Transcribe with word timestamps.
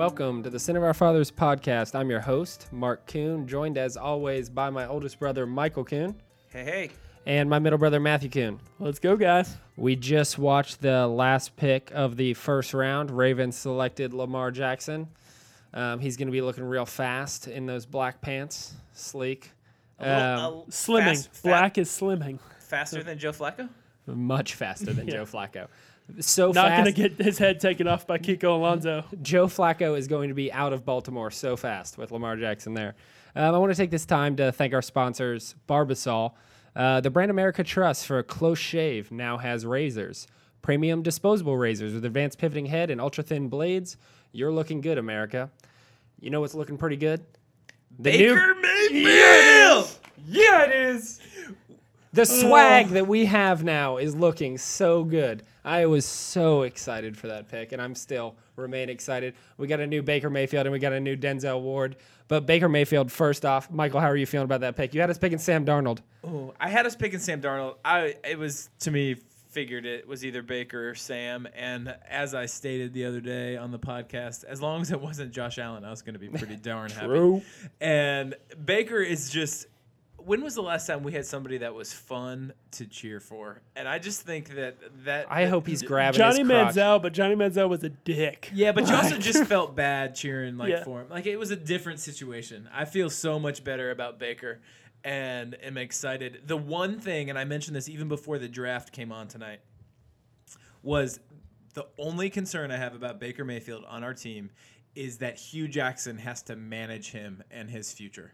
Welcome 0.00 0.42
to 0.44 0.48
the 0.48 0.58
Sin 0.58 0.76
of 0.76 0.82
Our 0.82 0.94
Fathers 0.94 1.30
podcast. 1.30 1.94
I'm 1.94 2.08
your 2.08 2.20
host, 2.20 2.68
Mark 2.72 3.06
Kuhn, 3.06 3.46
joined 3.46 3.76
as 3.76 3.98
always 3.98 4.48
by 4.48 4.70
my 4.70 4.86
oldest 4.86 5.18
brother, 5.18 5.46
Michael 5.46 5.84
Kuhn, 5.84 6.14
Hey, 6.48 6.64
hey. 6.64 6.90
and 7.26 7.50
my 7.50 7.58
middle 7.58 7.78
brother, 7.78 8.00
Matthew 8.00 8.30
Kuhn. 8.30 8.58
Let's 8.78 8.98
go, 8.98 9.14
guys. 9.14 9.58
We 9.76 9.96
just 9.96 10.38
watched 10.38 10.80
the 10.80 11.06
last 11.06 11.54
pick 11.56 11.90
of 11.94 12.16
the 12.16 12.32
first 12.32 12.72
round. 12.72 13.10
Ravens 13.10 13.58
selected 13.58 14.14
Lamar 14.14 14.50
Jackson. 14.50 15.06
Um, 15.74 15.98
he's 16.00 16.16
going 16.16 16.28
to 16.28 16.32
be 16.32 16.40
looking 16.40 16.64
real 16.64 16.86
fast 16.86 17.46
in 17.46 17.66
those 17.66 17.84
black 17.84 18.22
pants, 18.22 18.72
sleek, 18.94 19.50
A 19.98 20.08
little- 20.08 20.22
Um, 20.62 20.64
a- 20.66 20.70
Slimming. 20.70 21.04
fast- 21.08 21.32
fa- 21.34 21.42
Black 21.42 21.76
is 21.76 21.90
slimming. 21.90 22.38
faster 22.58 23.02
than 23.02 23.18
Joe 23.18 23.32
Flacco. 23.32 23.68
much 24.06 24.54
faster 24.54 24.94
than 24.94 25.06
Yeah. 25.08 25.12
Joe 25.16 25.24
Flacco. 25.26 25.66
So 26.20 26.48
Not 26.52 26.68
fast. 26.68 26.82
going 26.84 26.94
to 26.94 27.08
get 27.16 27.24
his 27.24 27.38
head 27.38 27.60
taken 27.60 27.86
off 27.86 28.06
by 28.06 28.18
Kiko 28.18 28.54
Alonso. 28.56 29.04
Joe 29.22 29.46
Flacco 29.46 29.96
is 29.96 30.08
going 30.08 30.28
to 30.28 30.34
be 30.34 30.52
out 30.52 30.72
of 30.72 30.84
Baltimore 30.84 31.30
so 31.30 31.56
fast 31.56 31.96
with 31.98 32.10
Lamar 32.10 32.36
Jackson 32.36 32.74
there. 32.74 32.94
Um, 33.36 33.54
I 33.54 33.58
want 33.58 33.72
to 33.72 33.76
take 33.76 33.90
this 33.90 34.04
time 34.06 34.36
to 34.36 34.50
thank 34.52 34.74
our 34.74 34.82
sponsors, 34.82 35.54
Barbasol. 35.68 36.32
Uh, 36.74 37.00
the 37.00 37.10
brand 37.10 37.30
America 37.30 37.62
Trust 37.64 38.06
for 38.06 38.18
a 38.18 38.22
close 38.24 38.58
shave 38.58 39.10
now 39.12 39.38
has 39.38 39.64
razors, 39.66 40.26
premium 40.62 41.02
disposable 41.02 41.56
razors 41.56 41.94
with 41.94 42.04
advanced 42.04 42.38
pivoting 42.38 42.66
head 42.66 42.90
and 42.90 43.00
ultra 43.00 43.22
thin 43.24 43.48
blades. 43.48 43.96
You're 44.32 44.52
looking 44.52 44.80
good, 44.80 44.98
America. 44.98 45.50
You 46.20 46.30
know 46.30 46.40
what's 46.40 46.54
looking 46.54 46.76
pretty 46.78 46.96
good? 46.96 47.24
The 47.98 48.10
Baker 48.10 48.54
Mayfield. 48.54 49.88
yeah, 50.26 50.62
it 50.64 50.72
is. 50.94 51.20
The 52.12 52.26
swag 52.26 52.88
that 52.88 53.06
we 53.06 53.26
have 53.26 53.62
now 53.62 53.96
is 53.96 54.14
looking 54.16 54.58
so 54.58 55.04
good. 55.04 55.44
I 55.64 55.86
was 55.86 56.04
so 56.04 56.62
excited 56.62 57.16
for 57.16 57.28
that 57.28 57.48
pick, 57.48 57.72
and 57.72 57.80
I'm 57.80 57.94
still 57.94 58.36
remain 58.56 58.88
excited. 58.88 59.34
We 59.56 59.66
got 59.66 59.80
a 59.80 59.86
new 59.86 60.02
Baker 60.02 60.30
Mayfield 60.30 60.66
and 60.66 60.72
we 60.72 60.78
got 60.78 60.92
a 60.92 61.00
new 61.00 61.16
Denzel 61.16 61.60
Ward. 61.60 61.96
But 62.28 62.46
Baker 62.46 62.68
Mayfield, 62.68 63.10
first 63.10 63.44
off, 63.44 63.70
Michael, 63.70 64.00
how 64.00 64.06
are 64.06 64.16
you 64.16 64.26
feeling 64.26 64.44
about 64.44 64.60
that 64.60 64.76
pick? 64.76 64.94
You 64.94 65.00
had 65.00 65.10
us 65.10 65.18
picking 65.18 65.38
Sam 65.38 65.64
Darnold. 65.64 65.98
Ooh, 66.24 66.54
I 66.60 66.68
had 66.68 66.86
us 66.86 66.94
picking 66.94 67.18
Sam 67.18 67.40
Darnold. 67.40 67.76
I 67.84 68.14
it 68.24 68.38
was 68.38 68.70
to 68.80 68.90
me 68.90 69.16
figured 69.50 69.84
it 69.84 70.06
was 70.06 70.24
either 70.24 70.42
Baker 70.42 70.90
or 70.90 70.94
Sam, 70.94 71.48
and 71.56 71.92
as 72.08 72.34
I 72.34 72.46
stated 72.46 72.92
the 72.92 73.04
other 73.04 73.20
day 73.20 73.56
on 73.56 73.72
the 73.72 73.80
podcast, 73.80 74.44
as 74.44 74.62
long 74.62 74.80
as 74.80 74.92
it 74.92 75.00
wasn't 75.00 75.32
Josh 75.32 75.58
Allen, 75.58 75.84
I 75.84 75.90
was 75.90 76.02
going 76.02 76.14
to 76.14 76.20
be 76.20 76.28
pretty 76.28 76.54
darn 76.54 76.90
happy. 76.90 77.06
True. 77.06 77.42
And 77.80 78.34
Baker 78.64 79.00
is 79.00 79.28
just. 79.30 79.66
When 80.24 80.42
was 80.42 80.54
the 80.54 80.62
last 80.62 80.86
time 80.86 81.02
we 81.02 81.12
had 81.12 81.24
somebody 81.26 81.58
that 81.58 81.74
was 81.74 81.92
fun 81.92 82.52
to 82.72 82.86
cheer 82.86 83.20
for? 83.20 83.62
And 83.76 83.88
I 83.88 83.98
just 83.98 84.22
think 84.22 84.54
that 84.56 84.76
that 85.04 85.26
I 85.30 85.46
hope 85.46 85.66
he's 85.66 85.82
grabbing 85.82 86.18
Johnny 86.18 86.40
his 86.40 86.48
crotch. 86.48 86.74
Manziel, 86.74 87.02
but 87.02 87.12
Johnny 87.12 87.34
Manziel 87.34 87.68
was 87.68 87.82
a 87.84 87.88
dick. 87.90 88.50
Yeah, 88.54 88.72
but 88.72 88.88
you 88.88 88.94
also 88.94 89.18
just 89.18 89.44
felt 89.48 89.74
bad 89.76 90.14
cheering 90.14 90.56
like 90.56 90.70
Yeah. 90.70 90.84
for 90.84 91.00
him. 91.00 91.08
Like 91.08 91.26
it 91.26 91.36
was 91.36 91.50
a 91.50 91.56
different 91.56 92.00
situation. 92.00 92.68
I 92.72 92.84
feel 92.84 93.10
so 93.10 93.38
much 93.38 93.64
better 93.64 93.90
about 93.90 94.18
Baker 94.18 94.60
and 95.02 95.56
am 95.62 95.78
excited. 95.78 96.42
The 96.46 96.56
one 96.56 97.00
thing, 97.00 97.30
and 97.30 97.38
I 97.38 97.44
mentioned 97.44 97.74
this 97.76 97.88
even 97.88 98.08
before 98.08 98.38
the 98.38 98.48
draft 98.48 98.92
came 98.92 99.12
on 99.12 99.28
tonight, 99.28 99.60
was 100.82 101.20
the 101.74 101.86
only 101.98 102.30
concern 102.30 102.70
I 102.70 102.76
have 102.76 102.94
about 102.94 103.20
Baker 103.20 103.44
Mayfield 103.44 103.84
on 103.88 104.02
our 104.04 104.14
team 104.14 104.50
is 104.94 105.18
that 105.18 105.36
Hue 105.38 105.68
Jackson 105.68 106.18
has 106.18 106.42
to 106.42 106.56
manage 106.56 107.12
him 107.12 107.42
and 107.50 107.70
his 107.70 107.92
future. 107.92 108.32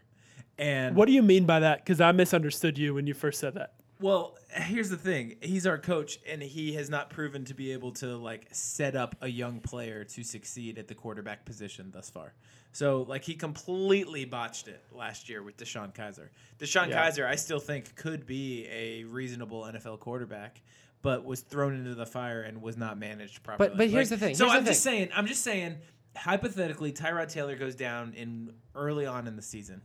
And 0.57 0.95
What 0.95 1.05
do 1.05 1.11
you 1.11 1.21
mean 1.23 1.45
by 1.45 1.59
that? 1.59 1.79
Because 1.85 2.01
I 2.01 2.11
misunderstood 2.11 2.77
you 2.77 2.93
when 2.95 3.05
you 3.07 3.13
first 3.13 3.39
said 3.39 3.53
that. 3.55 3.73
well, 3.99 4.35
here's 4.51 4.89
the 4.89 4.97
thing. 4.97 5.35
He's 5.41 5.65
our 5.67 5.77
coach 5.77 6.19
and 6.27 6.41
he 6.41 6.73
has 6.73 6.89
not 6.89 7.09
proven 7.09 7.45
to 7.45 7.53
be 7.53 7.71
able 7.73 7.91
to 7.93 8.15
like 8.17 8.47
set 8.51 8.95
up 8.95 9.15
a 9.21 9.27
young 9.27 9.59
player 9.59 10.03
to 10.03 10.23
succeed 10.23 10.77
at 10.77 10.87
the 10.87 10.95
quarterback 10.95 11.45
position 11.45 11.91
thus 11.91 12.09
far. 12.09 12.33
So 12.71 13.03
like 13.07 13.23
he 13.23 13.33
completely 13.33 14.25
botched 14.25 14.67
it 14.67 14.83
last 14.91 15.29
year 15.29 15.41
with 15.43 15.57
DeShone 15.57 15.93
Kizer. 15.95 16.29
DeShone 16.59 16.89
Yeah. 16.89 17.09
Kizer 17.09 17.25
I 17.25 17.35
still 17.35 17.59
think 17.59 17.95
could 17.95 18.25
be 18.27 18.67
a 18.67 19.03
reasonable 19.05 19.63
NFL 19.63 19.99
quarterback, 19.99 20.61
but 21.01 21.25
was 21.25 21.41
thrown 21.41 21.75
into 21.75 21.95
the 21.95 22.05
fire 22.05 22.41
and 22.41 22.61
was 22.61 22.77
not 22.77 22.97
managed 22.99 23.41
properly. 23.43 23.69
but 23.69 23.77
but 23.77 23.89
here's 23.89 24.09
the 24.09 24.17
thing, 24.17 24.35
So 24.35 24.45
here's 24.45 24.53
the 24.53 24.57
I'm 24.59 24.65
just 24.65 24.83
thing. 24.83 24.93
saying 24.93 25.09
I'm 25.15 25.25
just 25.27 25.43
saying 25.43 25.77
hypothetically 26.15 26.91
Tyrod 26.91 27.29
Taylor 27.29 27.55
goes 27.55 27.75
down 27.75 28.13
in 28.13 28.53
early 28.75 29.05
on 29.05 29.27
in 29.27 29.35
the 29.35 29.41
season 29.41 29.81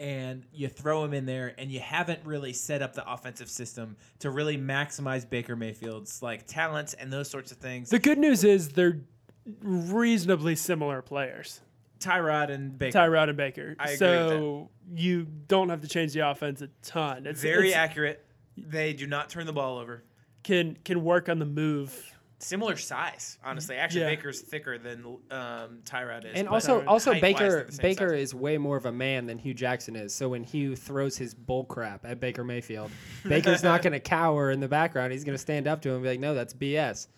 and 0.00 0.44
you 0.52 0.68
throw 0.68 1.04
him 1.04 1.12
in 1.12 1.26
there 1.26 1.54
and 1.58 1.70
you 1.70 1.80
haven't 1.80 2.20
really 2.24 2.52
set 2.52 2.82
up 2.82 2.94
the 2.94 3.10
offensive 3.10 3.50
system 3.50 3.96
to 4.20 4.30
really 4.30 4.56
maximize 4.56 5.28
Baker 5.28 5.56
Mayfield's 5.56 6.22
like 6.22 6.46
talents 6.46 6.94
and 6.94 7.12
those 7.12 7.28
sorts 7.28 7.50
of 7.52 7.58
things. 7.58 7.90
The 7.90 7.98
good 7.98 8.18
news 8.18 8.44
is 8.44 8.68
they're 8.70 9.00
reasonably 9.62 10.54
similar 10.56 11.02
players, 11.02 11.60
Tyrod 12.00 12.50
and 12.50 12.78
Baker. 12.78 12.98
Tyrod 12.98 13.28
and 13.28 13.36
Baker. 13.36 13.76
I 13.78 13.96
so 13.96 14.70
you 14.94 15.26
don't 15.48 15.68
have 15.68 15.80
to 15.80 15.88
change 15.88 16.12
the 16.12 16.28
offense 16.28 16.62
a 16.62 16.68
ton. 16.82 17.26
It's 17.26 17.42
very 17.42 17.68
it's- 17.68 17.76
accurate. 17.76 18.24
They 18.56 18.92
do 18.92 19.06
not 19.06 19.30
turn 19.30 19.46
the 19.46 19.52
ball 19.52 19.78
over. 19.78 20.02
can 20.42 20.76
can 20.84 21.04
work 21.04 21.28
on 21.28 21.38
the 21.38 21.46
move. 21.46 22.12
Similar 22.40 22.76
size, 22.76 23.36
honestly. 23.44 23.74
Actually, 23.76 24.02
Yeah. 24.02 24.10
Baker's 24.10 24.40
thicker 24.40 24.78
than 24.78 25.04
um, 25.32 25.80
Tyrod 25.84 26.24
is. 26.24 26.36
And 26.36 26.48
also, 26.48 26.84
also 26.84 27.12
Baker 27.18 27.50
they're 27.50 27.64
the 27.64 27.72
same 27.72 27.82
Baker 27.82 28.08
size. 28.10 28.20
is 28.20 28.34
way 28.34 28.58
more 28.58 28.76
of 28.76 28.86
a 28.86 28.92
man 28.92 29.26
than 29.26 29.38
Hue 29.38 29.54
Jackson 29.54 29.96
is. 29.96 30.14
So 30.14 30.28
when 30.28 30.44
Hue 30.44 30.76
throws 30.76 31.16
his 31.16 31.34
bull 31.34 31.64
crap 31.64 32.04
at 32.04 32.20
Baker 32.20 32.44
Mayfield, 32.44 32.92
Baker's 33.24 33.64
not 33.64 33.82
going 33.82 33.92
to 33.92 34.00
cower 34.00 34.52
in 34.52 34.60
the 34.60 34.68
background. 34.68 35.12
He's 35.12 35.24
going 35.24 35.34
to 35.34 35.40
stand 35.40 35.66
up 35.66 35.82
to 35.82 35.88
him 35.88 35.96
and 35.96 36.04
be 36.04 36.10
like, 36.10 36.20
"No, 36.20 36.34
that's 36.34 36.54
BS." 36.54 37.08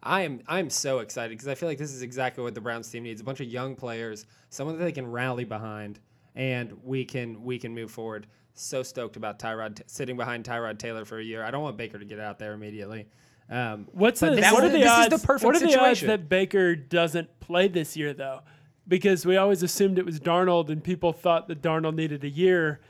I 0.00 0.22
am 0.22 0.42
I'm 0.46 0.70
so 0.70 1.00
excited 1.00 1.30
because 1.30 1.48
I 1.48 1.56
feel 1.56 1.68
like 1.68 1.78
this 1.78 1.92
is 1.92 2.02
exactly 2.02 2.44
what 2.44 2.54
the 2.54 2.60
Browns 2.60 2.88
team 2.88 3.02
needs: 3.02 3.20
a 3.20 3.24
bunch 3.24 3.40
of 3.40 3.48
young 3.48 3.74
players, 3.74 4.26
someone 4.48 4.78
that 4.78 4.84
they 4.84 4.92
can 4.92 5.10
rally 5.10 5.44
behind, 5.44 5.98
and 6.36 6.72
we 6.84 7.04
can 7.04 7.42
we 7.42 7.58
can 7.58 7.74
move 7.74 7.90
forward. 7.90 8.28
So 8.54 8.84
stoked 8.84 9.16
about 9.16 9.40
Tyrod 9.40 9.82
sitting 9.86 10.16
behind 10.16 10.44
Tyrod 10.44 10.78
Taylor 10.78 11.04
for 11.04 11.18
a 11.18 11.24
year. 11.24 11.42
I 11.42 11.50
don't 11.50 11.62
want 11.62 11.76
Baker 11.76 11.98
to 11.98 12.04
get 12.04 12.20
out 12.20 12.38
there 12.38 12.52
immediately. 12.52 13.08
Um, 13.50 13.88
What's 13.92 14.20
the, 14.20 14.30
this 14.34 14.52
what 14.52 14.64
are 14.64 14.68
the 14.68 14.78
this 14.78 14.98
is 14.98 15.20
the 15.20 15.26
perfect 15.26 15.44
what 15.46 15.56
are 15.56 15.66
the 15.66 15.80
odds 15.80 16.00
that 16.02 16.28
Baker 16.28 16.76
doesn't 16.76 17.40
play 17.40 17.68
this 17.68 17.96
year 17.96 18.12
though? 18.12 18.40
Because 18.86 19.24
we 19.24 19.36
always 19.36 19.62
assumed 19.62 19.98
it 19.98 20.06
was 20.06 20.20
Darnold, 20.20 20.70
and 20.70 20.82
people 20.82 21.12
thought 21.12 21.48
that 21.48 21.62
Darnold 21.62 21.94
needed 21.94 22.24
a 22.24 22.28
year. 22.28 22.80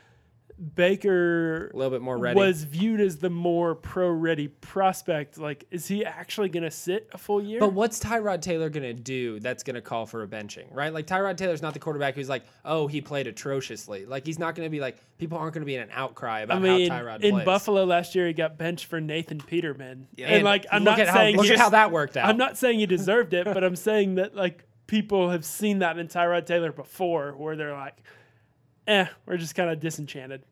Baker 0.75 1.71
a 1.73 1.77
little 1.77 1.91
bit 1.91 2.01
more 2.01 2.17
ready. 2.17 2.37
was 2.37 2.63
viewed 2.63 2.99
as 2.99 3.17
the 3.17 3.29
more 3.29 3.75
pro-ready 3.75 4.49
prospect. 4.49 5.37
Like, 5.37 5.65
is 5.71 5.87
he 5.87 6.05
actually 6.05 6.49
going 6.49 6.63
to 6.63 6.71
sit 6.71 7.09
a 7.13 7.17
full 7.17 7.41
year? 7.41 7.59
But 7.59 7.73
what's 7.73 7.99
Tyrod 7.99 8.41
Taylor 8.41 8.69
going 8.69 8.83
to 8.83 8.93
do 8.93 9.39
that's 9.39 9.63
going 9.63 9.75
to 9.75 9.81
call 9.81 10.05
for 10.05 10.23
a 10.23 10.27
benching, 10.27 10.65
right? 10.71 10.93
Like 10.93 11.07
Tyrod 11.07 11.37
Taylor's 11.37 11.61
not 11.61 11.73
the 11.73 11.79
quarterback 11.79 12.15
who's 12.15 12.29
like, 12.29 12.43
oh, 12.65 12.87
he 12.87 12.99
played 12.99 13.27
atrociously. 13.27 14.05
Like 14.05 14.25
he's 14.25 14.39
not 14.39 14.55
going 14.55 14.65
to 14.65 14.69
be 14.69 14.79
like 14.79 14.97
people 15.17 15.37
aren't 15.37 15.53
going 15.53 15.61
to 15.61 15.65
be 15.65 15.75
in 15.75 15.81
an 15.81 15.89
outcry 15.93 16.41
about 16.41 16.57
I 16.57 16.59
mean, 16.59 16.91
how 16.91 16.99
Tyrod 16.99 17.21
in 17.21 17.35
plays. 17.35 17.45
Buffalo 17.45 17.85
last 17.85 18.15
year, 18.15 18.27
he 18.27 18.33
got 18.33 18.57
benched 18.57 18.85
for 18.85 18.99
Nathan 18.99 19.39
Peterman. 19.39 20.07
Yeah. 20.15 20.27
And, 20.27 20.35
And 20.35 20.43
like, 20.45 20.65
I'm 20.71 20.83
not 20.83 20.99
at 20.99 21.07
how, 21.07 21.15
saying 21.15 21.37
look 21.37 21.47
at 21.47 21.57
how 21.57 21.69
that 21.69 21.91
worked 21.91 22.17
out. 22.17 22.27
I'm 22.29 22.37
not 22.37 22.57
saying 22.57 22.79
he 22.79 22.85
deserved 22.85 23.33
it, 23.33 23.45
but 23.45 23.63
I'm 23.63 23.75
saying 23.75 24.15
that 24.15 24.35
like 24.35 24.65
people 24.87 25.29
have 25.29 25.45
seen 25.45 25.79
that 25.79 25.97
in 25.97 26.07
Tyrod 26.07 26.45
Taylor 26.45 26.71
before, 26.71 27.33
where 27.33 27.55
they're 27.55 27.73
like, 27.73 27.95
"Eh, 28.89 29.07
we're 29.25 29.37
just 29.37 29.55
kind 29.55 29.69
of 29.69 29.79
disenchanted." 29.79 30.43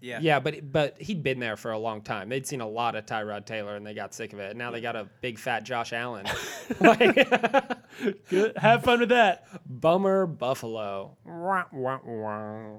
yeah. 0.00 0.18
yeah, 0.20 0.40
but 0.40 0.72
but 0.72 1.00
he'd 1.00 1.22
been 1.22 1.40
there 1.40 1.56
for 1.56 1.72
a 1.72 1.78
long 1.78 2.00
time. 2.02 2.28
They'd 2.28 2.46
seen 2.46 2.60
a 2.60 2.68
lot 2.68 2.94
of 2.94 3.06
Tyrod 3.06 3.46
Taylor 3.46 3.76
and 3.76 3.86
they 3.86 3.94
got 3.94 4.14
sick 4.14 4.32
of 4.32 4.38
it. 4.38 4.50
And 4.50 4.58
now 4.58 4.70
they 4.70 4.80
got 4.80 4.96
a 4.96 5.08
big 5.20 5.38
fat 5.38 5.64
Josh 5.64 5.92
Allen. 5.92 6.26
like, 6.80 7.14
Good, 8.28 8.56
have 8.58 8.84
fun 8.84 9.00
with 9.00 9.08
that. 9.08 9.46
bummer 9.66 10.26
Buffalo. 10.26 11.16
Wah, 11.24 11.64
wah, 11.72 11.98
wah. 12.04 12.78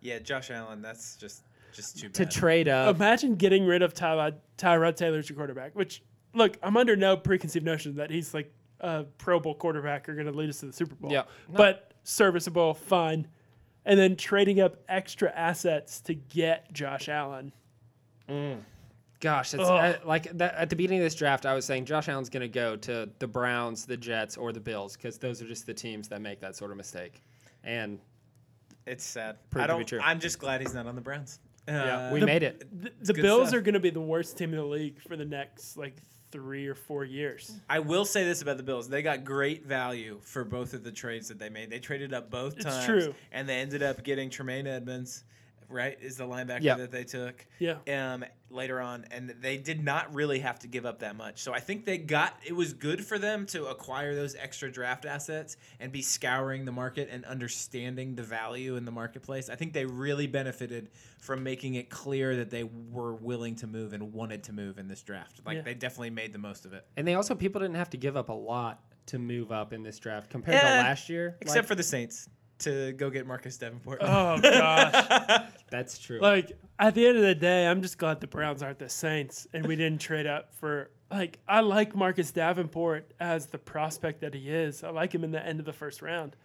Yeah, 0.00 0.18
Josh 0.20 0.50
Allen. 0.50 0.80
That's 0.80 1.16
just 1.16 1.42
just 1.72 1.98
too 1.98 2.08
bad. 2.08 2.14
To 2.14 2.24
bad. 2.24 2.30
trade 2.30 2.68
up. 2.68 2.96
Imagine 2.96 3.34
getting 3.34 3.64
rid 3.64 3.82
of 3.82 3.92
Tyrod 3.92 4.34
Tyrod 4.58 4.96
Taylor 4.96 5.18
as 5.18 5.28
your 5.28 5.36
quarterback. 5.36 5.74
Which, 5.74 6.02
look, 6.34 6.56
I'm 6.62 6.76
under 6.76 6.96
no 6.96 7.16
preconceived 7.16 7.64
notion 7.64 7.96
that 7.96 8.10
he's 8.10 8.32
like 8.32 8.52
a 8.80 9.04
Pro 9.18 9.40
Bowl 9.40 9.54
quarterback 9.54 10.08
or 10.08 10.14
going 10.14 10.26
to 10.26 10.32
lead 10.32 10.48
us 10.48 10.60
to 10.60 10.66
the 10.66 10.72
Super 10.72 10.94
Bowl. 10.94 11.10
Yeah. 11.10 11.24
No. 11.48 11.56
but 11.56 11.94
serviceable, 12.04 12.74
fine. 12.74 13.26
And 13.86 13.98
then 13.98 14.16
trading 14.16 14.60
up 14.60 14.76
extra 14.88 15.30
assets 15.30 16.00
to 16.02 16.14
get 16.14 16.70
Josh 16.72 17.08
Allen. 17.08 17.52
Gosh, 19.20 19.54
it's 19.54 19.62
Ugh. 19.62 19.70
uh, 19.70 19.94
like 20.04 20.24
that, 20.36 20.54
at 20.56 20.68
the 20.68 20.76
beginning 20.76 20.98
of 20.98 21.04
this 21.04 21.14
draft, 21.14 21.46
I 21.46 21.54
was 21.54 21.64
saying 21.64 21.86
Josh 21.86 22.08
Allen's 22.08 22.28
going 22.28 22.42
to 22.42 22.48
go 22.48 22.76
to 22.76 23.08
the 23.18 23.26
Browns, 23.26 23.86
the 23.86 23.96
Jets, 23.96 24.36
or 24.36 24.52
the 24.52 24.60
Bills 24.60 24.96
because 24.96 25.16
those 25.18 25.40
are 25.40 25.46
just 25.46 25.64
the 25.66 25.72
teams 25.74 26.08
that 26.08 26.20
make 26.20 26.40
that 26.40 26.54
sort 26.56 26.70
of 26.70 26.76
mistake. 26.76 27.22
And 27.64 27.98
it's 28.86 29.04
sad. 29.04 29.36
I 29.54 29.66
don't. 29.66 29.90
I'm 30.02 30.20
just 30.20 30.38
glad 30.38 30.60
he's 30.60 30.74
not 30.74 30.86
on 30.86 30.94
the 30.96 31.00
Browns. 31.00 31.38
yeah, 31.66 32.08
Uh, 32.08 32.12
we 32.12 32.20
the- 32.20 32.26
made 32.26 32.42
it. 32.42 32.64
The, 32.82 33.12
the 33.12 33.14
Bills 33.22 33.48
stuff. 33.48 33.58
are 33.58 33.62
going 33.62 33.74
to 33.74 33.80
be 33.80 33.90
the 33.90 34.00
worst 34.00 34.36
team 34.36 34.50
in 34.50 34.56
the 34.58 34.64
league 34.66 35.00
for 35.00 35.16
the 35.16 35.24
next 35.24 35.76
like 35.76 35.96
three 36.36 36.66
or 36.66 36.74
four 36.74 37.02
years. 37.04 37.50
I 37.68 37.78
will 37.78 38.04
say 38.04 38.24
this 38.24 38.42
about 38.42 38.58
the 38.58 38.62
Bills: 38.62 38.88
they 38.90 39.00
got 39.00 39.24
great 39.24 39.64
value 39.64 40.18
for 40.22 40.44
both 40.44 40.74
of 40.74 40.84
the 40.84 40.92
trades 40.92 41.28
that 41.28 41.38
they 41.38 41.48
made. 41.48 41.70
They 41.70 41.78
traded 41.78 42.12
up 42.12 42.30
both 42.30 42.56
It's 42.56 42.64
times, 42.66 42.84
true. 42.84 43.14
and 43.32 43.48
they 43.48 43.56
ended 43.60 43.82
up 43.82 44.04
getting 44.04 44.28
Tremaine 44.28 44.66
Edmunds 44.66 45.24
right, 45.68 45.96
is 46.00 46.16
the 46.16 46.24
linebacker 46.24 46.62
Yep. 46.62 46.78
that 46.78 46.90
they 46.90 47.04
took. 47.04 47.46
Yeah. 47.58 47.76
Um, 47.88 48.24
later 48.48 48.80
on, 48.80 49.04
and 49.10 49.34
they 49.40 49.56
did 49.56 49.82
not 49.82 50.14
really 50.14 50.38
have 50.38 50.58
to 50.60 50.68
give 50.68 50.86
up 50.86 51.00
that 51.00 51.16
much. 51.16 51.40
So 51.42 51.52
I 51.52 51.58
think 51.58 51.84
they 51.84 51.98
got 51.98 52.38
it 52.46 52.52
was 52.54 52.72
good 52.72 53.04
for 53.04 53.18
them 53.18 53.44
to 53.46 53.66
acquire 53.66 54.14
those 54.14 54.36
extra 54.36 54.70
draft 54.70 55.04
assets 55.04 55.56
and 55.80 55.90
be 55.90 56.00
scouring 56.00 56.64
the 56.64 56.70
market 56.72 57.08
and 57.10 57.24
understanding 57.24 58.14
the 58.14 58.22
value 58.22 58.76
in 58.76 58.84
the 58.84 58.92
marketplace. 58.92 59.48
I 59.50 59.56
think 59.56 59.72
they 59.72 59.84
really 59.84 60.26
benefited 60.28 60.90
from 61.18 61.42
making 61.42 61.74
it 61.74 61.90
clear 61.90 62.36
that 62.36 62.50
they 62.50 62.62
were 62.64 63.14
willing 63.14 63.56
to 63.56 63.66
move 63.66 63.92
and 63.92 64.12
wanted 64.12 64.44
to 64.44 64.52
move 64.52 64.78
in 64.78 64.86
this 64.86 65.02
draft. 65.02 65.40
Like 65.44 65.56
Yeah. 65.56 65.62
they 65.62 65.74
definitely 65.74 66.10
made 66.10 66.32
the 66.32 66.38
most 66.38 66.64
of 66.66 66.72
it. 66.72 66.86
And 66.96 67.06
they 67.06 67.14
also 67.14 67.34
people 67.34 67.60
didn't 67.60 67.76
have 67.76 67.90
to 67.90 67.96
give 67.96 68.16
up 68.16 68.28
a 68.28 68.32
lot 68.32 68.80
to 69.06 69.18
move 69.18 69.50
up 69.52 69.72
in 69.72 69.82
this 69.82 69.98
draft 69.98 70.30
compared 70.30 70.60
to 70.60 70.66
Eh, 70.66 70.78
last 70.82 71.08
year. 71.08 71.36
Except 71.40 71.62
Like, 71.64 71.66
for 71.66 71.74
the 71.74 71.82
Saints 71.82 72.28
to 72.60 72.92
go 72.92 73.10
get 73.10 73.26
Marcus 73.26 73.56
Davenport. 73.56 73.98
Oh 74.02 74.38
gosh. 74.40 75.42
that's 75.70 75.98
true. 75.98 76.20
like 76.20 76.52
at 76.78 76.94
the 76.94 77.06
end 77.06 77.16
of 77.16 77.22
the 77.22 77.34
day, 77.34 77.66
I'm 77.66 77.82
just 77.82 77.98
glad 77.98 78.20
the 78.20 78.26
Browns 78.26 78.62
aren't 78.62 78.78
the 78.78 78.88
Saints 78.88 79.46
and 79.52 79.66
we 79.66 79.76
didn't 79.76 80.00
trade 80.00 80.26
up 80.26 80.54
for 80.54 80.90
like 81.10 81.38
I 81.46 81.60
like 81.60 81.94
Marcus 81.94 82.30
Davenport 82.32 83.12
as 83.20 83.46
the 83.46 83.58
prospect 83.58 84.20
that 84.20 84.34
he 84.34 84.50
is. 84.50 84.82
I 84.84 84.90
like 84.90 85.14
him 85.14 85.24
in 85.24 85.30
the 85.32 85.44
end 85.44 85.60
of 85.60 85.66
the 85.66 85.72
first 85.72 86.02
round. 86.02 86.36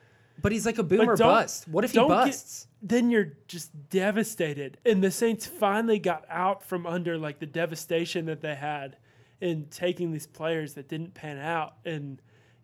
but 0.42 0.52
he's 0.52 0.66
like 0.66 0.78
a 0.78 0.84
boomer 0.84 1.16
don't- 1.16 1.28
bust. 1.28 1.68
What 1.68 1.84
if 1.84 1.92
he 1.92 1.96
don't 1.96 2.10
get- 2.10 2.26
busts? 2.26 2.68
Then 2.82 3.12
you're 3.12 3.34
just 3.48 3.72
devastated. 3.90 4.78
And 4.86 5.04
the 5.04 5.12
Saints 5.12 5.46
finally 5.46 6.00
got 6.00 6.26
out 6.30 6.64
from 6.64 6.86
under 6.88 7.18
like 7.18 7.40
the 7.40 7.46
devastation 7.46 8.26
that 8.26 8.42
they 8.42 8.56
had 8.56 8.98
in 9.40 9.66
taking 9.72 10.12
these 10.12 10.28
players 10.28 10.74
that 10.76 10.88
didn't 10.88 11.14
pan 11.14 11.38
out 11.38 11.76
and 11.86 12.22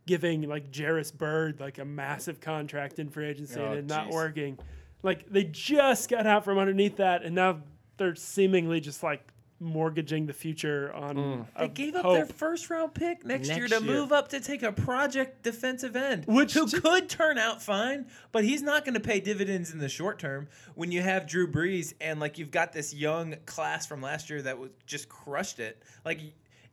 giving 0.07 0.41
like 0.49 0.75
Jairus 0.75 1.11
Byrd 1.11 1.59
like 1.59 1.77
a 1.77 1.85
massive 1.85 2.39
contract 2.41 2.97
in 2.97 3.09
free 3.09 3.27
agency 3.27 3.59
Oh, 3.59 3.73
and 3.73 3.87
not 3.87 4.07
jeez. 4.07 4.13
working. 4.13 4.57
Like 5.03 5.29
they 5.29 5.43
just 5.43 6.09
got 6.09 6.25
out 6.25 6.43
from 6.43 6.57
underneath 6.57 6.97
that 6.97 7.23
and 7.23 7.35
now 7.35 7.59
they're 7.97 8.15
seemingly 8.15 8.79
just 8.79 9.03
like 9.03 9.21
mortgaging 9.59 10.27
the 10.27 10.33
future 10.33 10.93
on 10.93 11.15
mm. 11.15 11.45
They 11.59 11.67
gave 11.67 11.95
up 11.95 12.03
hope. 12.03 12.13
their 12.13 12.25
first 12.27 12.69
round 12.69 12.93
pick 12.93 13.25
next, 13.25 13.47
year 13.49 13.67
to 13.67 13.75
year. 13.75 13.81
move 13.81 14.11
up 14.11 14.27
to 14.29 14.39
take 14.39 14.61
a 14.61 14.71
project 14.71 15.41
defensive 15.41 15.95
end, 15.95 16.25
Which 16.27 16.53
who 16.53 16.67
j- 16.67 16.79
could 16.79 17.09
turn 17.09 17.39
out 17.39 17.59
fine, 17.61 18.05
but 18.31 18.43
he's 18.43 18.61
not 18.61 18.85
going 18.85 18.93
to 18.93 18.99
pay 18.99 19.19
dividends 19.19 19.71
in 19.73 19.79
the 19.79 19.89
short 19.89 20.19
term 20.19 20.47
when 20.75 20.91
you 20.91 21.01
have 21.01 21.25
Drew 21.25 21.51
Brees 21.51 21.93
and 21.99 22.19
like 22.19 22.37
you've 22.37 22.51
got 22.51 22.71
this 22.71 22.93
young 22.93 23.35
class 23.47 23.87
from 23.87 23.99
last 24.01 24.29
year 24.29 24.43
that 24.43 24.59
was 24.59 24.69
just 24.85 25.09
crushed 25.09 25.59
it. 25.59 25.81
Like 26.05 26.19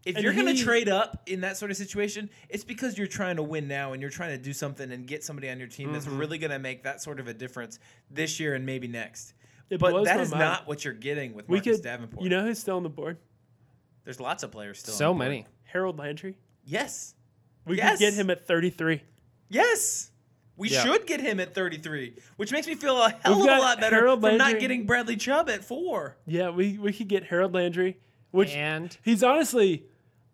if 0.06 0.16
And 0.16 0.24
you're 0.24 0.34
going 0.34 0.54
to 0.54 0.62
trade 0.62 0.88
up 0.88 1.22
in 1.26 1.40
that 1.42 1.56
sort 1.56 1.70
of 1.70 1.76
situation, 1.76 2.28
it's 2.48 2.64
because 2.64 2.98
you're 2.98 3.06
trying 3.06 3.36
to 3.36 3.42
win 3.42 3.66
now 3.68 3.92
and 3.92 4.02
you're 4.02 4.10
trying 4.10 4.36
to 4.36 4.42
do 4.42 4.52
something 4.52 4.92
and 4.92 5.06
get 5.06 5.24
somebody 5.24 5.48
on 5.50 5.58
your 5.58 5.68
team 5.68 5.92
that's 5.92 6.04
Mm-hmm. 6.06 6.18
really 6.18 6.38
going 6.38 6.50
to 6.50 6.58
make 6.58 6.82
that 6.84 7.02
sort 7.02 7.20
of 7.20 7.28
a 7.28 7.34
difference 7.34 7.78
this 8.10 8.38
year 8.38 8.54
and 8.54 8.66
maybe 8.66 8.86
next. 8.88 9.34
It 9.70 9.80
but 9.80 9.92
blows 9.92 10.06
that 10.06 10.16
my 10.16 10.22
is 10.22 10.30
mind. 10.30 10.40
not 10.40 10.66
what 10.68 10.84
you're 10.84 10.92
getting 10.94 11.32
with 11.32 11.48
we 11.48 11.56
Marcus 11.56 11.78
could 11.78 11.84
Davenport. 11.84 12.22
you 12.22 12.28
know 12.28 12.44
who's 12.44 12.58
still 12.58 12.76
on 12.76 12.82
the 12.82 12.90
board? 12.90 13.16
There's 14.04 14.20
lots 14.20 14.42
of 14.42 14.50
players 14.52 14.78
still. 14.80 14.92
on 14.92 14.98
So 14.98 15.04
the 15.04 15.12
board. 15.14 15.18
many. 15.20 15.46
Harold 15.62 15.98
Landry. 15.98 16.36
Yes. 16.64 17.14
We 17.64 17.78
Yes. 17.78 17.92
could 17.92 17.98
get 18.00 18.14
him 18.14 18.28
at 18.28 18.46
33. 18.46 19.02
Yes. 19.48 20.10
We 20.56 20.68
Yeah. 20.68 20.84
should 20.84 21.06
get 21.06 21.20
him 21.20 21.40
at 21.40 21.54
33, 21.54 22.14
which 22.36 22.52
makes 22.52 22.66
me 22.66 22.74
feel 22.74 22.96
a 23.02 23.08
hell 23.10 23.40
We've 23.40 23.50
of 23.50 23.56
a 23.56 23.60
lot 23.60 23.80
better 23.80 23.96
Harold 23.96 24.20
from 24.20 24.36
not 24.36 24.60
getting 24.60 24.86
Bradley 24.86 25.16
Chubb 25.16 25.48
at 25.48 25.64
four. 25.64 26.16
Yeah, 26.26 26.50
we, 26.50 26.78
we 26.78 26.92
could 26.92 27.08
get 27.08 27.24
Harold 27.24 27.54
Landry, 27.54 27.98
which 28.30 28.50
And 28.50 28.96
he's 29.02 29.22
honestly 29.24 29.86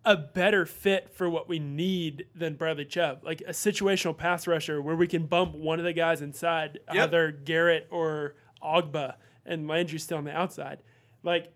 a 0.04 0.16
better 0.16 0.64
fit 0.64 1.10
for 1.14 1.28
what 1.28 1.48
we 1.48 1.58
need 1.58 2.26
than 2.34 2.54
Bradley 2.54 2.84
Chubb. 2.86 3.22
Like 3.24 3.42
a 3.42 3.50
situational 3.52 4.16
pass 4.16 4.46
rusher 4.46 4.80
where 4.80 4.96
we 4.96 5.06
can 5.06 5.26
bump 5.26 5.54
one 5.54 5.78
of 5.78 5.84
the 5.84 5.92
guys 5.92 6.22
inside, 6.22 6.78
Yep. 6.92 7.04
either 7.08 7.30
Garrett 7.32 7.86
or 7.90 8.34
Ogbah, 8.62 9.14
and 9.44 9.68
Landry's 9.68 10.02
still 10.02 10.18
on 10.18 10.24
the 10.24 10.36
outside. 10.36 10.78
Like, 11.22 11.52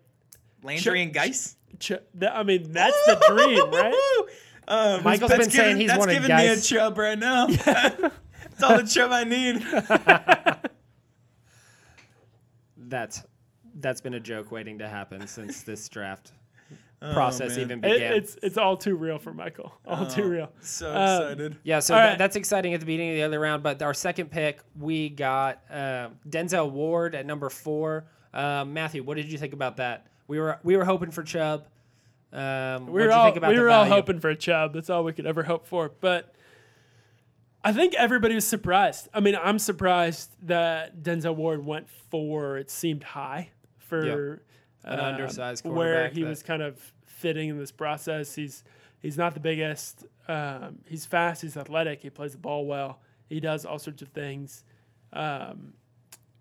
Landry 0.63 1.01
Ch- 1.01 1.03
and 1.05 1.13
Guice. 1.15 1.57
Ch- 1.79 1.93
that, 2.15 2.37
I 2.37 2.43
mean, 2.43 2.71
that's 2.73 2.97
the 3.07 3.23
dream, 3.29 3.71
right? 3.71 3.95
Um, 4.67 5.03
Michael's 5.05 5.31
that's 5.31 5.45
been 5.45 5.51
saying 5.51 5.77
he's 5.77 5.89
that's 5.89 5.99
wanted 5.99 6.15
giving 6.15 6.35
me 6.35 6.47
a 6.47 6.55
Guice. 6.55 6.67
Chubb 6.67 6.97
right 6.97 7.19
now. 7.19 7.47
that's 7.49 8.63
all 8.63 8.79
the 8.79 8.85
Chubb 8.89 9.11
I 9.13 9.25
need. 9.25 9.63
that's 12.89 13.23
that's 13.81 14.01
been 14.01 14.15
a 14.15 14.21
joke 14.21 14.51
waiting 14.51 14.79
to 14.79 14.89
happen 14.89 15.27
since 15.27 15.63
this 15.63 15.87
draft 15.89 16.33
process 17.13 17.51
man. 17.51 17.61
even 17.61 17.79
It- 17.85 17.93
began. 17.93 18.13
it's 18.15 18.37
it's 18.43 18.57
all 18.57 18.77
too 18.77 18.97
real 18.97 19.19
for 19.19 19.35
Michael. 19.35 19.73
All 19.87 20.07
too 20.07 20.23
Oh, 20.25 20.29
real. 20.29 20.53
So 20.61 20.89
Um, 20.89 20.95
excited. 21.23 21.57
Yeah, 21.63 21.81
so 21.81 21.95
All 21.95 22.01
tha- 22.01 22.07
right. 22.11 22.19
that's 22.19 22.37
exciting 22.37 22.73
at 22.75 22.81
the 22.81 22.87
beginning 22.87 23.11
of 23.11 23.17
the 23.17 23.23
other 23.25 23.41
round. 23.41 23.63
But 23.63 23.83
our 23.83 23.95
second 23.95 24.31
pick, 24.31 24.61
we 24.79 25.09
got 25.11 25.63
uh, 25.71 26.09
Denzel 26.29 26.71
Ward 26.71 27.15
at 27.15 27.27
number 27.27 27.51
four. 27.51 28.07
Um, 28.33 28.73
Matthew, 28.73 29.03
what 29.03 29.17
did 29.17 29.31
you 29.31 29.39
think 29.39 29.53
about 29.53 29.77
that? 29.77 30.07
We 30.29 30.39
were 30.41 30.59
we 30.63 30.77
were 30.77 30.85
hoping 30.85 31.11
for 31.11 31.23
Chubb. 31.23 31.67
Um, 32.33 32.87
we 32.87 32.93
were 32.95 33.03
you 33.07 33.13
all 33.13 33.27
think 33.27 33.37
about 33.37 33.53
we 33.53 33.59
were 33.61 33.71
all 33.71 33.85
hoping 33.85 34.19
for 34.19 34.31
a 34.31 34.37
Chubb. 34.37 34.73
That's 34.75 34.91
all 34.91 35.05
we 35.05 35.13
could 35.13 35.27
ever 35.27 35.43
hope 35.45 35.67
for. 35.67 35.93
But 36.01 36.35
I 37.63 37.73
think 37.73 37.95
everybody 37.95 38.35
was 38.35 38.47
surprised. 38.47 39.09
I 39.15 39.21
mean, 39.21 39.37
I'm 39.41 39.59
surprised 39.59 40.31
that 40.43 41.03
Denzel 41.03 41.35
Ward 41.37 41.65
went 41.65 41.89
four. 42.11 42.59
It 42.59 42.71
seemed 42.71 43.05
high 43.05 43.51
for 43.79 44.43
An 44.85 45.01
um, 45.01 45.07
undersized 45.07 45.67
where 45.67 46.09
he 46.09 46.23
that- 46.23 46.29
was 46.29 46.43
kind 46.43 46.63
of 46.63 46.79
fitting 47.07 47.49
in 47.49 47.59
this 47.59 47.73
process. 47.73 48.35
He's 48.35 48.65
he's 49.01 49.17
not 49.17 49.35
the 49.35 49.41
biggest. 49.41 50.05
Um, 50.29 50.79
he's 50.87 51.07
fast. 51.07 51.43
He's 51.43 51.57
athletic. 51.57 52.03
He 52.03 52.11
plays 52.11 52.33
the 52.33 52.39
ball 52.39 52.67
well. 52.67 53.01
He 53.27 53.41
does 53.41 53.65
all 53.65 53.79
sorts 53.79 54.03
of 54.03 54.09
things. 54.09 54.65
Um, 55.13 55.75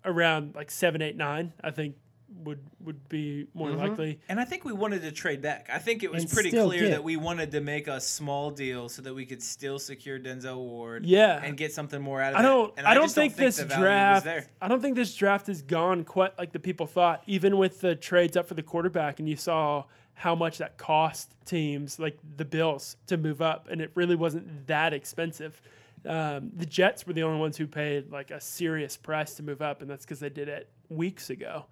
around 0.04 0.54
like 0.54 0.70
seven, 0.70 1.00
eight, 1.00 1.16
nine, 1.16 1.52
I 1.62 1.70
think 1.70 1.96
would 2.42 2.58
would 2.80 3.08
be 3.08 3.46
more 3.54 3.68
Mm-hmm. 3.68 3.78
likely. 3.78 4.20
And 4.28 4.40
I 4.40 4.44
think 4.44 4.64
we 4.64 4.72
wanted 4.72 5.02
to 5.02 5.12
trade 5.12 5.40
back. 5.42 5.68
I 5.72 5.78
think 5.78 6.02
it 6.02 6.10
was 6.10 6.24
And 6.24 6.32
pretty 6.32 6.50
clear 6.50 6.88
that 6.90 7.02
we 7.04 7.16
wanted 7.16 7.50
to 7.52 7.60
make 7.60 7.86
a 7.88 8.00
small 8.00 8.50
deal 8.50 8.88
so 8.88 9.02
that 9.02 9.14
we 9.14 9.24
could 9.26 9.42
still 9.42 9.78
secure 9.78 10.18
Denzel 10.18 10.56
Ward. 10.58 11.06
Yeah. 11.06 11.40
And 11.42 11.56
get 11.56 11.72
something 11.72 12.00
more 12.02 12.20
out 12.20 12.32
of 12.34 12.36
I 12.36 12.40
it. 12.40 12.42
don't. 12.42 12.74
And 12.76 12.86
I, 12.86 12.94
don't 12.94 13.04
just 13.04 13.14
think, 13.14 13.36
this 13.36 13.56
the 13.56 13.64
value 13.66 13.84
was 13.84 14.22
draft. 14.24 14.48
I 14.60 14.68
don't 14.68 14.80
think 14.82 14.96
this 14.96 15.14
draft 15.14 15.46
has 15.46 15.62
gone 15.62 16.04
quite 16.04 16.36
like 16.38 16.52
the 16.52 16.58
people 16.60 16.86
thought. 16.86 17.22
Even 17.26 17.56
with 17.56 17.80
the 17.80 17.94
trades 17.94 18.36
up 18.36 18.46
for 18.48 18.54
the 18.54 18.62
quarterback, 18.62 19.20
and 19.20 19.28
you 19.28 19.36
saw 19.36 19.84
how 20.14 20.34
much 20.34 20.58
that 20.58 20.76
cost 20.78 21.34
teams 21.44 21.98
like 21.98 22.18
the 22.36 22.44
Bills 22.44 22.96
to 23.08 23.16
move 23.16 23.42
up, 23.42 23.68
and 23.70 23.80
it 23.80 23.90
really 23.94 24.16
wasn't 24.16 24.66
that 24.66 24.92
expensive. 24.92 25.60
Um, 26.06 26.50
the 26.54 26.66
Jets 26.66 27.06
were 27.06 27.14
the 27.14 27.22
only 27.22 27.40
ones 27.40 27.56
who 27.56 27.66
paid 27.66 28.12
like 28.12 28.30
a 28.30 28.40
serious 28.40 28.96
price 28.96 29.34
to 29.34 29.42
move 29.42 29.62
up, 29.62 29.80
and 29.82 29.90
that's 29.90 30.04
because 30.04 30.20
they 30.20 30.28
did 30.28 30.48
it 30.48 30.68
weeks 30.88 31.30
ago. 31.30 31.64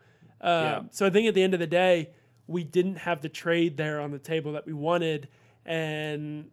Um, 0.43 0.51
Yeah. 0.65 0.83
So 0.91 1.07
I 1.07 1.11
think 1.11 1.29
at 1.29 1.35
the 1.35 1.43
end 1.43 1.55
of 1.55 1.61
the 1.61 1.67
day, 1.67 2.11
we 2.47 2.65
didn't 2.65 2.97
have 2.97 3.23
the 3.23 3.29
trade 3.29 3.77
there 3.77 4.01
on 4.01 4.11
the 4.11 4.19
table 4.19 4.53
that 4.53 4.67
we 4.67 4.73
wanted, 4.73 5.29
and 5.65 6.51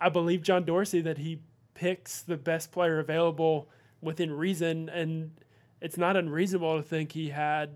I 0.00 0.08
believe 0.08 0.42
John 0.42 0.64
Dorsey 0.64 1.00
that 1.02 1.18
he 1.18 1.40
picks 1.74 2.22
the 2.22 2.36
best 2.36 2.70
player 2.72 3.00
available 3.00 3.68
within 4.00 4.32
reason, 4.32 4.88
and 4.88 5.32
it's 5.80 5.96
not 5.98 6.16
unreasonable 6.16 6.76
to 6.76 6.82
think 6.82 7.12
he 7.12 7.30
had 7.30 7.70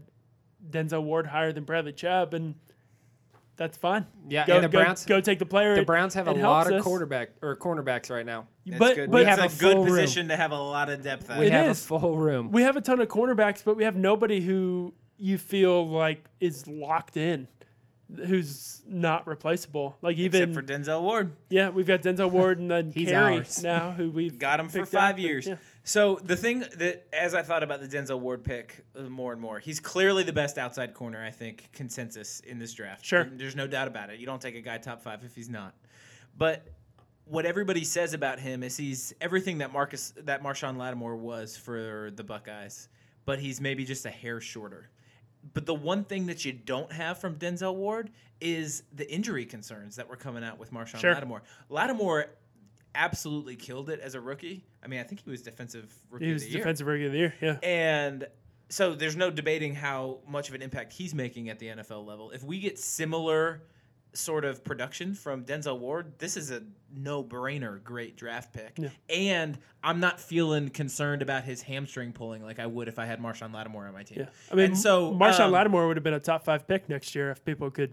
Denzel 0.70 1.02
Ward 1.02 1.26
higher 1.26 1.52
than 1.52 1.64
Bradley 1.64 1.92
Chubb, 1.92 2.32
and 2.34 2.54
that's 3.56 3.76
fine. 3.76 4.06
Yeah, 4.28 4.46
go, 4.46 4.54
and 4.54 4.64
the 4.64 4.68
go- 4.68 4.78
Browns- 4.84 5.04
go 5.04 5.20
take 5.20 5.40
the 5.40 5.46
player. 5.46 5.74
The 5.74 5.82
Browns 5.82 6.14
have 6.14 6.28
a 6.28 6.30
it 6.30 6.36
lot 6.38 6.68
of 6.68 6.74
us. 6.74 6.84
quarterback 6.84 7.30
or 7.42 7.56
cornerbacks 7.56 8.08
right 8.08 8.24
now. 8.24 8.46
That's 8.66 8.78
but 8.78 8.94
good. 8.94 9.10
but 9.10 9.26
have 9.26 9.40
it's 9.40 9.54
a 9.54 9.56
a 9.56 9.60
good 9.68 9.72
full 9.74 9.84
room. 9.84 9.94
position 9.96 10.28
to 10.28 10.36
have 10.36 10.52
a 10.52 10.58
lot 10.60 10.90
of 10.90 11.02
depth 11.02 11.28
at. 11.28 11.40
We 11.40 11.46
It 11.46 11.52
have 11.52 11.66
is. 11.72 11.82
a 11.82 11.86
full 11.88 12.16
room. 12.16 12.52
we 12.52 12.62
have 12.62 12.76
a 12.76 12.80
ton 12.80 13.00
of 13.00 13.08
cornerbacks, 13.08 13.64
but 13.64 13.76
we 13.76 13.82
have 13.84 13.96
nobody 13.96 14.40
who 14.40 14.94
you 15.18 15.38
feel 15.38 15.86
like 15.88 16.24
is 16.40 16.66
locked 16.66 17.16
in, 17.16 17.48
who's 18.26 18.82
not 18.86 19.26
replaceable. 19.26 19.96
Like 20.00 20.16
even 20.16 20.42
Except 20.50 20.54
for 20.54 20.72
Denzel 20.72 21.02
Ward. 21.02 21.32
yeah, 21.50 21.68
we've 21.70 21.86
got 21.86 22.02
Denzel 22.02 22.30
Ward 22.30 22.58
and 22.58 22.70
then 22.70 22.90
He's 22.94 23.08
Carey 23.08 23.36
ours. 23.38 23.62
now, 23.62 23.90
who 23.92 24.10
we've 24.10 24.38
Got 24.38 24.60
him 24.60 24.68
for 24.68 24.86
five 24.86 25.14
up. 25.16 25.20
years. 25.20 25.46
Yeah. 25.46 25.56
So 25.84 26.20
the 26.22 26.36
thing 26.36 26.60
that, 26.76 27.06
as 27.12 27.34
I 27.34 27.42
thought 27.42 27.62
about 27.62 27.80
the 27.80 27.88
Denzel 27.88 28.20
Ward 28.20 28.44
pick 28.44 28.84
uh, 28.96 29.02
more 29.02 29.32
and 29.32 29.40
more, 29.40 29.58
he's 29.58 29.80
clearly 29.80 30.22
the 30.22 30.32
best 30.32 30.58
outside 30.58 30.94
corner. 30.94 31.22
I 31.22 31.30
think 31.30 31.70
consensus 31.72 32.40
in 32.40 32.58
this 32.58 32.72
draft. 32.74 33.04
Sure. 33.04 33.24
there's 33.24 33.56
no 33.56 33.66
doubt 33.66 33.88
about 33.88 34.10
it. 34.10 34.20
You 34.20 34.26
don't 34.26 34.40
take 34.40 34.54
a 34.54 34.60
guy 34.60 34.78
top 34.78 35.02
five 35.02 35.24
if 35.24 35.34
he's 35.34 35.48
not. 35.48 35.74
But 36.36 36.66
what 37.24 37.44
everybody 37.44 37.84
says 37.84 38.14
about 38.14 38.38
him 38.38 38.62
is 38.62 38.76
he's 38.76 39.12
everything 39.20 39.58
that 39.58 39.72
Marcus 39.72 40.14
that 40.24 40.42
Marshon 40.42 40.76
Lattimore 40.76 41.16
was 41.16 41.56
for 41.56 42.10
the 42.14 42.24
Buckeyes, 42.24 42.88
but 43.24 43.38
he's 43.38 43.60
maybe 43.60 43.84
just 43.84 44.06
a 44.06 44.10
hair 44.10 44.40
shorter. 44.40 44.88
But 45.54 45.66
the 45.66 45.74
one 45.74 46.04
thing 46.04 46.26
that 46.26 46.44
you 46.44 46.52
don't 46.52 46.92
have 46.92 47.18
from 47.18 47.36
Denzel 47.36 47.74
Ward 47.74 48.10
is 48.40 48.82
the 48.92 49.10
injury 49.12 49.44
concerns 49.46 49.96
that 49.96 50.08
were 50.08 50.16
coming 50.16 50.44
out 50.44 50.58
with 50.58 50.72
Marshon 50.72 50.98
Sure. 50.98 51.12
Lattimore. 51.14 51.42
Lattimore 51.68 52.26
absolutely 52.94 53.56
killed 53.56 53.90
it 53.90 54.00
as 54.00 54.14
a 54.14 54.20
rookie. 54.20 54.64
I 54.82 54.86
mean, 54.88 55.00
I 55.00 55.02
think 55.04 55.22
he 55.24 55.30
was 55.30 55.42
defensive 55.42 55.92
rookie 56.10 56.26
He 56.26 56.30
of 56.32 56.34
was 56.34 56.44
the 56.44 56.50
year. 56.50 56.58
defensive 56.58 56.86
rookie 56.86 57.06
of 57.06 57.12
the 57.12 57.18
year. 57.18 57.34
Yeah. 57.40 57.56
And 57.62 58.26
so 58.68 58.94
there's 58.94 59.16
no 59.16 59.30
debating 59.30 59.74
how 59.74 60.18
much 60.26 60.48
of 60.48 60.54
an 60.54 60.62
impact 60.62 60.92
he's 60.92 61.14
making 61.14 61.48
at 61.48 61.58
the 61.58 61.66
NFL 61.68 62.06
level. 62.06 62.30
If 62.30 62.42
we 62.42 62.60
get 62.60 62.78
similar 62.78 63.62
sort 64.18 64.44
of 64.44 64.64
production 64.64 65.14
from 65.14 65.44
Denzel 65.44 65.78
Ward, 65.78 66.12
this 66.18 66.36
is 66.36 66.50
a 66.50 66.62
no-brainer 66.94 67.82
great 67.82 68.16
draft 68.16 68.52
pick. 68.52 68.78
Yeah. 68.78 68.88
And 69.08 69.58
I'm 69.82 70.00
not 70.00 70.20
feeling 70.20 70.68
concerned 70.68 71.22
about 71.22 71.44
his 71.44 71.62
hamstring 71.62 72.12
pulling 72.12 72.42
like 72.42 72.58
I 72.58 72.66
would 72.66 72.88
if 72.88 72.98
I 72.98 73.06
had 73.06 73.20
Marshon 73.20 73.54
Lattimore 73.54 73.86
on 73.86 73.92
my 73.92 74.02
team. 74.02 74.20
Yeah, 74.20 74.26
I 74.50 74.54
mean, 74.54 74.66
and 74.66 74.78
so 74.78 75.12
Marshon 75.14 75.46
um, 75.46 75.52
Lattimore 75.52 75.86
would 75.86 75.96
have 75.96 76.04
been 76.04 76.14
a 76.14 76.20
top 76.20 76.44
five 76.44 76.66
pick 76.66 76.88
next 76.88 77.14
year 77.14 77.30
if 77.30 77.44
people 77.44 77.70
could 77.70 77.92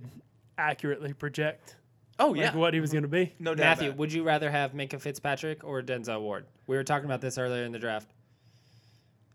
accurately 0.57 1.13
project 1.13 1.75
Oh 2.17 2.29
like, 2.29 2.39
yeah, 2.39 2.55
what 2.55 2.73
he 2.73 2.79
was 2.79 2.91
going 2.91 3.03
to 3.03 3.09
be. 3.09 3.33
no 3.39 3.53
doubt. 3.53 3.79
Matthew, 3.79 3.91
would 3.91 4.13
you 4.13 4.23
rather 4.23 4.49
have 4.49 4.71
Minkah 4.71 5.01
Fitzpatrick 5.01 5.63
or 5.63 5.81
Denzel 5.81 6.21
Ward? 6.21 6.45
We 6.67 6.77
were 6.77 6.83
talking 6.83 7.05
about 7.05 7.21
this 7.21 7.37
earlier 7.37 7.63
in 7.63 7.71
the 7.71 7.79
draft. 7.79 8.09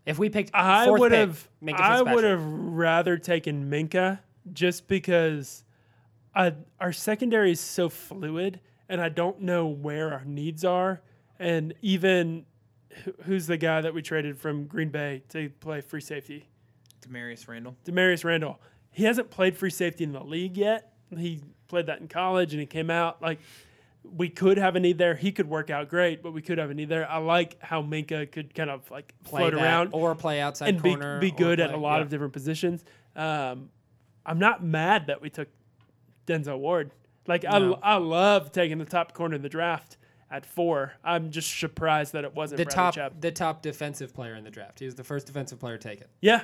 If 0.07 0.19
we 0.19 0.31
picked 0.31 0.51
I 0.55 0.91
would 0.91 1.13
pick, 1.13 1.21
have. 1.21 1.49
Minkah 1.63 1.79
I 1.79 2.03
would 2.03 2.25
have 2.25 2.43
rather 2.43 3.19
taken 3.19 3.71
Minkah 3.71 4.21
just 4.53 4.89
because 4.89 5.63
I, 6.35 6.55
our 6.79 6.93
secondary 6.93 7.53
is 7.53 7.61
so 7.61 7.89
fluid, 7.89 8.61
and 8.89 9.01
I 9.01 9.09
don't 9.09 9.41
know 9.41 9.67
where 9.67 10.13
our 10.13 10.25
needs 10.25 10.65
are. 10.65 11.01
And 11.39 11.75
even 11.83 12.45
who's 13.25 13.47
the 13.47 13.57
guy 13.57 13.81
that 13.81 13.95
we 13.95 14.03
traded 14.03 14.39
from 14.39 14.67
Green 14.67 14.91
Bay 14.91 15.23
to 15.31 15.51
play 15.61 15.81
free 15.81 16.01
safety? 16.01 16.49
Damarious 17.07 17.49
Randall. 17.49 17.77
Damarious 17.85 18.25
Randall. 18.25 18.61
He 18.91 19.05
hasn't 19.05 19.31
played 19.31 19.57
free 19.57 19.71
safety 19.71 20.05
in 20.05 20.13
the 20.13 20.23
league 20.23 20.57
yet. 20.57 20.93
He 21.17 21.41
played 21.69 21.87
that 21.87 22.01
in 22.01 22.09
college 22.09 22.53
and 22.53 22.61
he 22.61 22.67
came 22.67 22.91
out 22.91 23.23
like 23.23 23.41
we 24.05 24.29
could 24.29 24.59
have 24.59 24.77
a 24.77 24.81
need 24.81 24.99
there. 24.99 25.15
He 25.15 25.33
could 25.33 25.49
work 25.49 25.71
out 25.71 25.89
great, 25.89 26.23
but 26.23 26.33
we 26.33 26.43
could 26.43 26.59
have 26.59 26.71
a 26.71 26.75
need 26.75 26.89
there. 26.89 27.09
I 27.11 27.19
like 27.19 27.61
how 27.63 27.83
Minkah 27.83 28.31
could 28.31 28.55
kind 28.55 28.71
of 28.71 28.91
like 28.91 29.15
play 29.25 29.41
float 29.43 29.55
that 29.55 29.63
around 29.63 29.91
or 29.93 30.15
play 30.15 30.41
outside 30.41 30.71
and 30.71 30.83
be, 30.83 30.91
corner, 30.91 31.21
be 31.21 31.31
or 31.31 31.37
good 31.37 31.61
at 31.61 31.73
a 31.73 31.77
lot 31.77 31.97
yeah. 31.97 32.03
of 32.03 32.09
different 32.09 32.33
positions. 32.33 32.85
Um, 33.17 33.71
I'm 34.25 34.39
not 34.39 34.63
mad 34.63 35.07
that 35.09 35.21
we 35.21 35.31
took 35.31 35.49
Denzel 36.27 36.59
Ward. 36.59 36.91
Like 37.27 37.43
No. 37.45 37.79
I, 37.83 37.95
I 37.95 37.97
love 37.97 38.53
taking 38.53 38.79
the 38.79 38.85
top 38.85 39.13
corner 39.13 39.37
of 39.37 39.43
the 39.43 39.49
draft 39.49 39.97
at 40.31 40.47
four. 40.47 40.93
I'm 41.05 41.31
just 41.31 41.59
surprised 41.59 42.13
that 42.13 42.25
it 42.25 42.35
wasn't 42.35 42.59
the 42.59 42.65
Bradley 42.65 42.75
top 42.77 42.95
Chubb. 42.95 43.21
the 43.21 43.31
top 43.33 43.63
defensive 43.63 44.15
player 44.15 44.35
in 44.35 44.45
the 44.45 44.51
draft. 44.51 44.79
He 44.79 44.85
was 44.87 44.95
the 44.95 45.05
first 45.05 45.27
defensive 45.27 45.59
player 45.61 45.77
taken. 45.79 46.07
Yeah, 46.21 46.43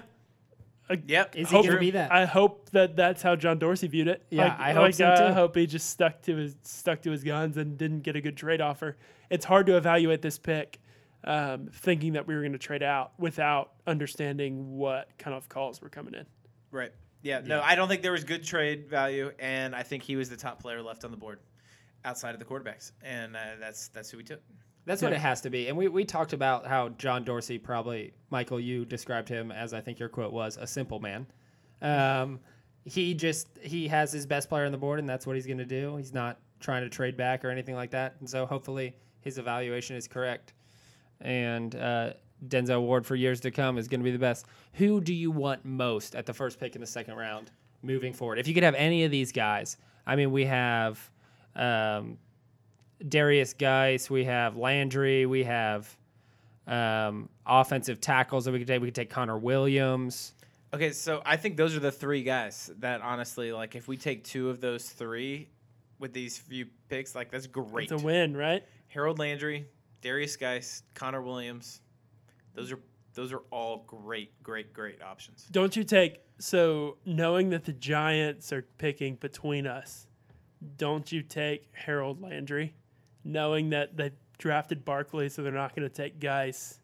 Yep. 0.89 1.35
Is 1.35 1.51
he 1.51 1.57
going 1.57 1.71
to 1.73 1.79
be 1.79 1.91
that? 1.93 2.13
I 2.13 2.27
hope 2.27 2.71
that 2.71 2.95
that's 2.95 3.21
how 3.21 3.35
John 3.35 3.59
Dorsey 3.59 3.89
viewed 3.89 4.07
it. 4.07 4.25
Yeah, 4.31 4.45
Like- 4.45 4.61
I 4.61 4.73
hope 4.73 4.83
like, 4.83 4.95
so, 4.95 5.13
I 5.13 5.17
too. 5.29 5.35
hope 5.35 5.57
he 5.57 5.67
just 5.67 5.91
stuck 5.91 6.23
to 6.23 6.37
his 6.37 6.55
stuck 6.63 7.03
to 7.03 7.11
his 7.11 7.25
guns 7.25 7.57
and 7.57 7.77
didn't 7.77 8.01
get 8.03 8.15
a 8.15 8.21
good 8.21 8.37
trade 8.37 8.61
offer. 8.61 8.97
It's 9.29 9.45
hard 9.45 9.67
to 9.67 9.77
evaluate 9.77 10.23
this 10.23 10.39
pick, 10.39 10.79
um, 11.25 11.69
thinking 11.73 12.13
that 12.13 12.29
we 12.29 12.37
were 12.37 12.41
going 12.43 12.53
to 12.53 12.59
trade 12.59 12.85
out 12.85 13.13
without 13.19 13.73
understanding 13.89 14.77
what 14.77 15.09
kind 15.19 15.35
of 15.35 15.49
calls 15.49 15.81
were 15.81 15.89
coming 15.89 16.15
in. 16.15 16.25
Right. 16.71 16.93
Yeah. 17.27 17.41
No, 17.45 17.61
I 17.61 17.75
don't 17.75 17.89
think 17.89 18.03
there 18.03 18.13
was 18.13 18.25
good 18.25 18.45
trade 18.45 18.89
value, 18.89 19.33
and 19.39 19.75
I 19.75 19.83
think 19.83 20.03
he 20.03 20.15
was 20.17 20.31
the 20.31 20.37
top 20.37 20.63
player 20.63 20.81
left 20.81 21.05
on 21.05 21.11
the 21.11 21.17
board 21.17 21.41
outside 22.05 22.35
of 22.35 22.39
the 22.39 22.45
quarterbacks, 22.45 22.93
and 23.03 23.35
uh, 23.35 23.41
that's 23.59 23.89
that's 23.89 24.11
who 24.11 24.19
we 24.19 24.25
took. 24.25 24.41
That's 24.87 25.03
what 25.03 25.13
it 25.13 25.19
has 25.19 25.41
to 25.41 25.51
be. 25.51 25.67
And 25.67 25.77
we, 25.77 25.89
we 25.89 26.05
talked 26.05 26.33
about 26.33 26.65
how 26.65 26.91
John 26.91 27.25
Dorsey 27.25 27.59
probably, 27.59 28.13
Michael, 28.31 28.61
you 28.61 28.85
described 28.85 29.29
him 29.29 29.51
as 29.51 29.75
I 29.75 29.81
think 29.81 29.99
your 29.99 30.09
quote 30.09 30.33
was 30.33 30.57
a 30.59 30.67
simple 30.67 31.01
man. 31.01 31.27
Um, 31.83 32.39
he 32.85 33.13
just, 33.13 33.49
he 33.61 33.89
has 33.89 34.13
his 34.13 34.27
best 34.27 34.49
player 34.49 34.65
on 34.65 34.71
the 34.71 34.79
board 34.79 35.01
and 35.01 35.09
that's 35.09 35.27
what 35.27 35.35
he's 35.35 35.45
going 35.45 35.59
to 35.59 35.65
do. 35.65 35.97
He's 35.97 36.15
not 36.15 36.39
trying 36.61 36.85
to 36.85 36.89
trade 36.89 37.17
back 37.17 37.45
or 37.45 37.51
anything 37.51 37.75
like 37.75 37.91
that. 37.91 38.15
And 38.21 38.31
so 38.31 38.47
hopefully 38.47 38.95
his 39.23 39.39
evaluation 39.39 39.97
is 39.97 40.07
correct. 40.07 40.53
And 41.21 41.75
uh, 41.75 42.13
Denzel 42.47 42.83
Ward 42.83 43.07
for 43.07 43.15
years 43.15 43.41
to 43.41 43.51
come 43.51 43.79
is 43.79 43.89
going 43.89 44.01
to 44.01 44.05
be 44.05 44.11
the 44.11 44.19
best. 44.19 44.47
Who 44.75 45.01
do 45.01 45.15
you 45.15 45.31
want 45.31 45.65
most 45.65 46.15
at 46.15 46.27
the 46.27 46.35
first 46.35 46.59
pick 46.59 46.75
in 46.75 46.81
the 46.81 46.87
second 46.87 47.15
round 47.15 47.51
moving 47.83 48.13
forward? 48.13 48.39
If 48.39 48.49
you 48.49 48.55
could 48.55 48.63
have 48.63 48.75
any 48.75 49.05
of 49.05 49.11
these 49.11 49.33
guys, 49.33 49.77
I 50.07 50.17
mean, 50.17 50.33
we 50.33 50.45
have. 50.47 51.11
Um, 51.55 52.19
Derrius 53.03 53.57
Guice, 53.57 54.09
we 54.09 54.25
have 54.25 54.57
Landry, 54.57 55.27
we 55.27 55.45
have 55.45 55.95
um, 56.67 57.29
offensive 57.47 58.01
tackles 58.01 58.47
that 58.47 58.53
we 58.53 58.59
could 58.59 58.67
take. 58.67 58.81
We 58.81 58.89
could 58.89 58.95
take 58.95 59.11
Connor 59.11 59.37
Williams. 59.37 60.33
Okay, 60.73 60.93
so 60.93 61.23
I 61.27 61.37
think 61.37 61.57
those 61.57 61.77
are 61.77 61.81
the 61.81 61.93
three 61.93 62.23
guys 62.23 62.71
that 62.79 63.03
honestly, 63.03 63.53
like, 63.53 63.75
if 63.75 63.87
we 63.87 63.99
take 63.99 64.25
two 64.25 64.49
of 64.49 64.61
those 64.61 64.89
three 64.89 65.51
with 65.99 66.13
these 66.13 66.39
few 66.39 66.67
picks, 66.89 67.15
like, 67.15 67.31
that's 67.31 67.47
great. 67.47 67.91
It's 67.91 68.03
a 68.03 68.05
win, 68.05 68.37
right? 68.37 68.65
Harold 68.89 69.19
Landry, 69.19 69.67
Derrius 70.03 70.39
Guice, 70.39 70.83
Connor 70.95 71.21
Williams, 71.21 71.83
those 72.57 72.73
are 72.73 72.79
those 73.15 73.33
are 73.33 73.43
all 73.51 73.85
great, 73.87 74.43
great, 74.43 74.73
great 74.75 75.01
options. 75.03 75.47
Don't 75.51 75.75
you 75.75 75.85
take 75.85 76.21
so 76.39 76.99
knowing 77.07 77.51
that 77.51 77.65
the 77.65 77.73
Giants 77.73 78.53
are 78.53 78.67
picking 78.79 79.15
between 79.17 79.67
us? 79.67 80.07
Don't 80.77 81.11
you 81.11 81.23
take 81.23 81.69
Harold 81.73 82.21
Landry, 82.21 82.75
knowing 83.25 83.71
that 83.71 83.97
they 83.97 84.11
drafted 84.39 84.85
Barkley, 84.85 85.29
so 85.29 85.43
they're 85.43 85.53
not 85.53 85.75
going 85.75 85.89
to 85.89 85.95
take 85.95 86.21
Guice. 86.21 86.81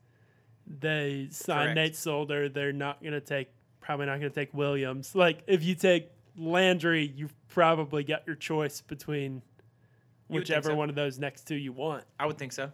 They 0.66 1.28
signed 1.30 1.66
Correct. 1.66 1.74
Nate 1.76 1.96
Solder. 1.96 2.48
They're 2.48 2.72
not 2.72 3.02
going 3.02 3.12
to 3.12 3.20
take 3.20 3.48
probably 3.80 4.06
not 4.06 4.20
going 4.20 4.30
to 4.32 4.34
take 4.34 4.54
Williams. 4.54 5.14
Like 5.14 5.42
if 5.46 5.62
you 5.62 5.74
take 5.74 6.10
Landry, 6.38 7.12
you've 7.14 7.34
probably 7.48 8.04
got 8.04 8.26
your 8.26 8.36
choice 8.36 8.80
between 8.80 9.42
You 10.28 10.38
whichever 10.38 10.70
so. 10.70 10.76
one 10.76 10.88
of 10.88 10.94
those 10.94 11.18
next 11.18 11.46
two 11.46 11.56
you 11.56 11.72
want. 11.72 12.04
I 12.18 12.26
would 12.26 12.38
think 12.38 12.52
so. 12.52 12.70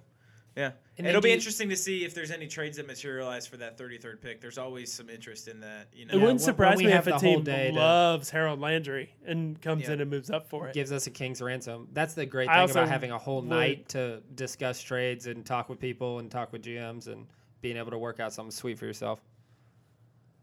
Yeah. 0.59 0.73
And 0.99 1.07
It'll 1.07 1.21
be 1.21 1.29
you- 1.29 1.35
interesting 1.37 1.69
to 1.69 1.77
see 1.77 2.05
if 2.05 2.15
there's 2.15 2.33
any 2.33 2.49
trades 2.49 2.79
that 2.79 2.87
materialize 2.89 3.47
for 3.47 3.57
that 3.59 3.79
33rd 3.79 4.21
pick. 4.21 4.41
There's 4.41 4.59
always 4.59 4.93
some 4.93 5.09
interest 5.09 5.47
in 5.47 5.61
that. 5.61 5.87
You 5.93 6.07
know, 6.07 6.15
It 6.15 6.17
wouldn't 6.17 6.31
when- 6.31 6.39
surprise 6.41 6.79
me 6.79 6.87
if 6.93 7.07
a 7.07 7.17
team 7.17 7.45
day 7.45 7.69
to- 7.71 7.77
loves 7.77 8.31
Harold 8.31 8.59
Landry 8.61 9.15
and 9.25 9.63
comes 9.63 9.85
Yeah. 9.85 9.93
in 9.93 10.01
and 10.01 10.11
moves 10.11 10.31
up 10.31 10.49
for 10.49 10.67
it. 10.67 10.75
Gives 10.75 10.91
us 10.91 11.07
a 11.07 11.13
king's 11.13 11.41
ransom. 11.41 11.87
That's 11.93 12.15
the 12.15 12.27
great 12.27 12.49
thing 12.49 12.71
about 12.71 12.89
having 12.89 13.13
a 13.13 13.19
whole 13.19 13.41
would- 13.43 13.49
night 13.49 13.89
to 13.91 14.21
discuss 14.35 14.83
trades 14.83 15.29
and 15.29 15.47
talk 15.47 15.69
with 15.69 15.79
people 15.79 16.19
and 16.19 16.29
talk 16.29 16.53
with 16.53 16.63
GMs 16.63 17.07
and 17.07 17.29
being 17.61 17.77
able 17.77 17.93
to 17.93 17.99
work 17.99 18.19
out 18.19 18.33
something 18.33 18.51
sweet 18.51 18.81
for 18.81 18.87
yourself. 18.87 19.21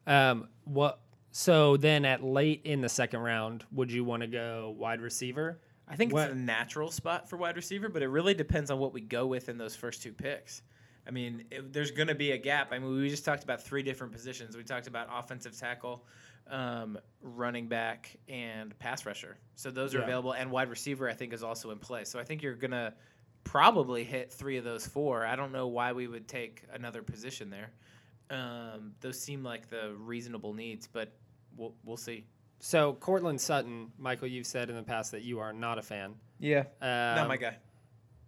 Um, 0.07 0.48
what? 0.63 1.01
So 1.31 1.75
then, 1.75 2.05
at 2.05 2.24
late 2.24 2.62
in 2.63 2.79
the 2.79 2.88
second 2.88 3.19
round, 3.19 3.65
would 3.74 3.91
you 3.91 4.05
want 4.05 4.22
to 4.22 4.27
go 4.27 4.74
wide 4.77 5.01
receiver? 5.01 5.60
I 5.88 5.96
think 5.96 6.13
What- 6.13 6.30
it's 6.30 6.34
a 6.34 6.39
natural 6.39 6.89
spot 6.92 7.30
for 7.30 7.38
wide 7.38 7.56
receiver, 7.56 7.89
but 7.89 8.01
it 8.01 8.08
really 8.08 8.34
depends 8.34 8.72
on 8.72 8.80
what 8.80 8.94
we 8.94 9.01
go 9.01 9.27
with 9.27 9.50
in 9.50 9.58
those 9.58 9.75
first 9.75 10.01
two 10.01 10.13
picks. 10.13 10.63
I 11.08 11.12
mean, 11.12 11.46
it, 11.51 11.72
there's 11.72 11.92
going 11.92 12.08
to 12.08 12.15
be 12.15 12.32
a 12.32 12.38
gap. 12.38 12.72
I 12.72 12.80
mean, 12.80 12.96
we 12.96 13.10
just 13.10 13.24
talked 13.25 13.44
about 13.44 13.62
three 13.62 13.84
different 13.84 14.12
positions. 14.12 14.58
We 14.58 14.63
talked 14.63 14.88
about 14.88 15.08
offensive 15.12 15.56
tackle, 15.56 16.04
um, 16.48 16.98
running 17.22 17.68
back, 17.68 18.15
and 18.27 18.77
pass 18.80 19.06
rusher. 19.06 19.38
So 19.56 19.70
those 19.70 19.94
are 19.94 20.00
Yeah. 20.00 20.06
available, 20.06 20.32
and 20.34 20.50
wide 20.50 20.70
receiver 20.70 21.08
I 21.08 21.13
think 21.13 21.32
is 21.34 21.44
also 21.44 21.70
in 21.70 21.77
play. 21.77 22.06
So 22.06 22.18
I 22.20 22.24
think 22.24 22.42
you're 22.42 22.56
going 22.56 22.72
to 22.72 22.92
probably 23.44 24.04
hit 24.04 24.34
three 24.34 24.58
of 24.58 24.63
those 24.63 24.88
four. 24.88 25.24
I 25.24 25.36
don't 25.36 25.51
know 25.51 25.68
why 25.68 25.92
we 25.94 26.08
would 26.08 26.27
take 26.27 26.63
another 26.74 27.04
position 27.04 27.51
there. 27.51 27.72
Um, 28.32 28.96
those 29.01 29.20
seem 29.20 29.44
like 29.44 29.70
the 29.70 29.94
reasonable 30.00 30.54
needs, 30.56 30.88
but 30.88 31.15
we'll 31.56 31.75
we'll 31.84 31.98
see. 31.98 32.25
So 32.59 32.93
Courtland 32.93 33.39
Sutton, 33.39 33.91
Michael, 33.97 34.27
you've 34.27 34.47
said 34.47 34.69
in 34.69 34.75
the 34.75 34.83
past 34.83 35.12
that 35.12 35.21
you 35.24 35.39
are 35.39 35.53
not 35.53 35.77
a 35.77 35.81
fan. 35.81 36.15
Yeah, 36.39 36.63
Um, 36.81 37.15
not 37.15 37.27
my 37.27 37.38
guy. 37.38 37.57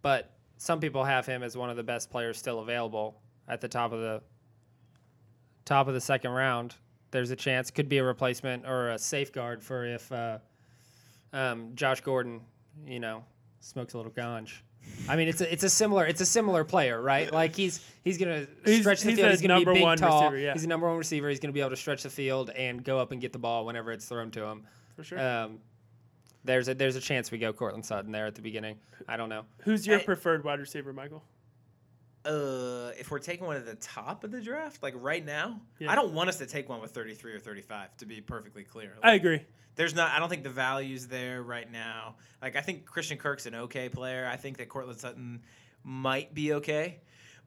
but 0.02 0.32
some 0.56 0.80
people 0.80 1.04
have 1.04 1.26
him 1.26 1.42
as 1.42 1.56
one 1.56 1.70
of 1.70 1.76
the 1.76 1.82
best 1.82 2.10
players 2.10 2.38
still 2.38 2.60
available 2.60 3.20
at 3.48 3.60
the 3.60 3.68
top 3.68 3.92
of 3.92 4.00
the 4.00 4.22
top 5.64 5.88
of 5.88 5.94
the 5.94 6.00
second 6.00 6.30
round. 6.30 6.74
There's 7.10 7.30
a 7.30 7.36
chance 7.36 7.70
could 7.70 7.88
be 7.88 7.98
a 7.98 8.04
replacement 8.04 8.66
or 8.66 8.90
a 8.90 8.98
safeguard 8.98 9.62
for 9.62 9.84
if 9.86 10.10
uh, 10.12 10.38
um, 11.32 11.72
Josh 11.74 12.00
Gordon, 12.00 12.40
you 12.86 13.00
know, 13.00 13.24
smokes 13.60 13.94
a 13.94 13.96
little 13.98 14.12
ganj. 14.12 14.52
I 15.08 15.16
mean, 15.16 15.28
it's 15.28 15.40
a 15.40 15.50
it's 15.52 15.64
a 15.64 15.70
similar 15.70 16.06
it's 16.06 16.20
a 16.20 16.26
similar 16.26 16.64
player, 16.64 17.00
right? 17.00 17.32
Like 17.32 17.56
he's 17.56 17.80
he's 18.04 18.18
gonna 18.18 18.46
He's- 18.64 18.80
stretch 18.80 19.00
the 19.02 19.10
he's 19.10 19.18
field. 19.18 19.30
He's 19.30 19.40
gonna 19.42 19.58
be 19.60 19.64
big, 19.64 19.82
one 19.82 19.96
tall. 19.98 20.22
receiver, 20.24 20.38
yeah. 20.38 20.52
He's 20.52 20.64
a 20.64 20.68
number 20.68 20.86
one 20.86 20.96
receiver. 20.98 21.28
He's 21.28 21.40
gonna 21.40 21.52
be 21.52 21.60
able 21.60 21.70
to 21.70 21.76
stretch 21.76 22.02
the 22.02 22.10
field 22.10 22.50
and 22.50 22.84
go 22.84 22.98
up 22.98 23.12
and 23.12 23.20
get 23.20 23.32
the 23.32 23.38
ball 23.38 23.64
whenever 23.64 23.90
it's 23.92 24.04
thrown 24.06 24.30
to 24.32 24.44
him. 24.44 24.64
For 24.96 25.04
sure. 25.04 25.18
Um, 25.20 25.60
there's 26.44 26.68
a 26.68 26.74
there's 26.74 26.96
a 26.96 27.00
chance 27.00 27.30
we 27.30 27.38
go 27.38 27.52
Courtland 27.52 27.84
Sutton 27.86 28.12
there 28.12 28.26
at 28.26 28.34
the 28.34 28.42
beginning. 28.42 28.76
I 29.08 29.16
don't 29.16 29.28
know. 29.28 29.44
Who's 29.62 29.86
your 29.86 29.98
I- 29.98 30.02
preferred 30.04 30.44
wide 30.44 30.60
receiver, 30.60 30.92
Michael? 30.92 31.22
Uh, 32.24 32.90
if 32.98 33.10
we're 33.10 33.18
taking 33.20 33.46
one 33.46 33.56
at 33.56 33.64
the 33.64 33.76
top 33.76 34.24
of 34.24 34.30
the 34.30 34.40
draft, 34.40 34.82
like 34.82 34.92
right 34.96 35.24
now, 35.24 35.60
Yeah. 35.78 35.90
I 35.90 35.94
don't 35.94 36.12
want 36.12 36.28
us 36.28 36.36
to 36.38 36.46
take 36.46 36.68
one 36.68 36.80
with 36.82 36.90
33 36.90 37.32
or 37.32 37.38
35. 37.38 37.96
To 37.98 38.06
be 38.06 38.20
perfectly 38.20 38.64
clear, 38.64 38.96
I 39.02 39.14
agree. 39.14 39.40
There's 39.78 39.94
not. 39.94 40.10
I 40.10 40.18
don't 40.18 40.28
think 40.28 40.42
the 40.42 40.50
value's 40.50 41.06
there 41.06 41.40
right 41.42 41.70
now. 41.72 42.16
Like 42.42 42.54
I 42.56 42.60
think 42.60 42.84
Christian 42.84 43.16
Kirk's 43.16 43.46
an 43.46 43.54
okay 43.54 43.88
player. 43.88 44.28
I 44.30 44.36
think 44.36 44.58
that 44.58 44.68
Courtland 44.68 44.98
Sutton 45.00 45.40
might 45.84 46.34
be 46.34 46.54
okay, 46.54 46.98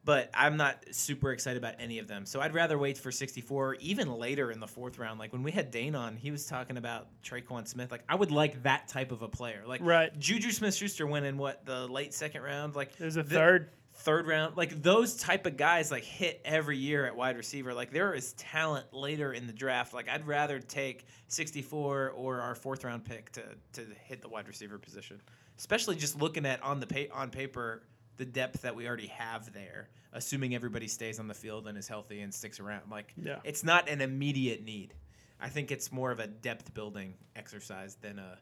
but 0.05 0.29
I'm 0.33 0.55
not 0.57 0.83
super 0.91 1.31
excited 1.33 1.57
about 1.61 1.75
any 1.77 1.99
of 1.99 2.07
them. 2.07 2.25
So 2.25 2.39
I'd 2.39 2.53
rather 2.53 2.77
wait 2.77 2.97
for 2.97 3.11
64, 3.11 3.75
even 3.81 4.11
later 4.13 4.49
in 4.49 4.59
the 4.61 4.67
fourth 4.67 4.97
round. 4.97 5.19
Like 5.19 5.33
when 5.33 5.43
we 5.43 5.51
had 5.51 5.71
Dane 5.71 5.93
on, 5.93 6.15
he 6.15 6.31
was 6.31 6.45
talking 6.45 6.77
about 6.77 7.07
Tre'Quan 7.21 7.67
Smith. 7.67 7.91
Like 7.91 8.03
I 8.07 8.15
would 8.15 8.31
like 8.31 8.63
that 8.63 8.87
type 8.87 9.11
of 9.11 9.21
a 9.21 9.27
player. 9.27 9.63
Like 9.67 9.81
Right. 9.83 10.17
Juju 10.17 10.51
Smith 10.51 10.73
Schuster 10.73 11.05
went 11.05 11.25
in 11.25 11.37
what 11.37 11.65
the 11.65 11.85
late 11.87 12.13
second 12.13 12.41
round. 12.43 12.75
Like 12.75 12.95
There's 12.97 13.17
a 13.17 13.23
the- 13.23 13.35
third. 13.35 13.69
Third 14.01 14.27
round, 14.27 14.57
like 14.57 14.81
those 14.81 15.15
type 15.15 15.45
of 15.45 15.57
guys, 15.57 15.91
like 15.91 16.03
hit 16.03 16.41
every 16.45 16.77
year 16.77 17.05
at 17.05 17.15
wide 17.15 17.37
receiver. 17.37 17.73
Like 17.73 17.91
there 17.91 18.13
is 18.13 18.33
talent 18.33 18.93
later 18.93 19.33
in 19.33 19.47
the 19.47 19.53
draft. 19.53 19.93
Like 19.93 20.09
I'd 20.09 20.25
rather 20.27 20.59
take 20.59 21.05
64 21.27 22.09
or 22.11 22.41
our 22.41 22.55
fourth 22.55 22.83
round 22.83 23.05
pick 23.05 23.31
to 23.33 23.43
to 23.73 23.85
hit 24.05 24.21
the 24.21 24.29
wide 24.29 24.47
receiver 24.47 24.77
position, 24.77 25.21
especially 25.57 25.95
just 25.95 26.19
looking 26.19 26.45
at 26.45 26.61
on 26.63 26.79
the 26.79 26.87
pa- 26.87 27.13
on 27.13 27.29
paper 27.29 27.83
the 28.17 28.25
depth 28.25 28.61
that 28.61 28.75
we 28.75 28.87
already 28.87 29.07
have 29.07 29.51
there, 29.53 29.89
assuming 30.13 30.53
everybody 30.53 30.87
stays 30.87 31.19
on 31.19 31.27
the 31.27 31.33
field 31.33 31.67
and 31.67 31.77
is 31.77 31.87
healthy 31.87 32.21
and 32.21 32.33
sticks 32.33 32.59
around. 32.59 32.83
Like 32.91 33.13
Yeah. 33.17 33.39
it's 33.43 33.63
not 33.63 33.89
an 33.89 34.01
immediate 34.01 34.63
need. 34.63 34.93
I 35.39 35.49
think 35.49 35.71
it's 35.71 35.91
more 35.91 36.11
of 36.11 36.19
a 36.19 36.27
depth 36.27 36.73
building 36.73 37.15
exercise 37.35 37.95
than 38.01 38.19
a 38.19 38.37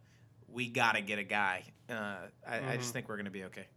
we 0.48 0.68
gotta 0.68 1.01
get 1.01 1.20
a 1.20 1.24
guy. 1.24 1.63
Uh, 1.89 2.16
I, 2.48 2.74
I 2.74 2.78
just 2.78 2.92
think 2.92 3.08
we're 3.08 3.18
gonna 3.18 3.30
be 3.30 3.44
okay. 3.46 3.68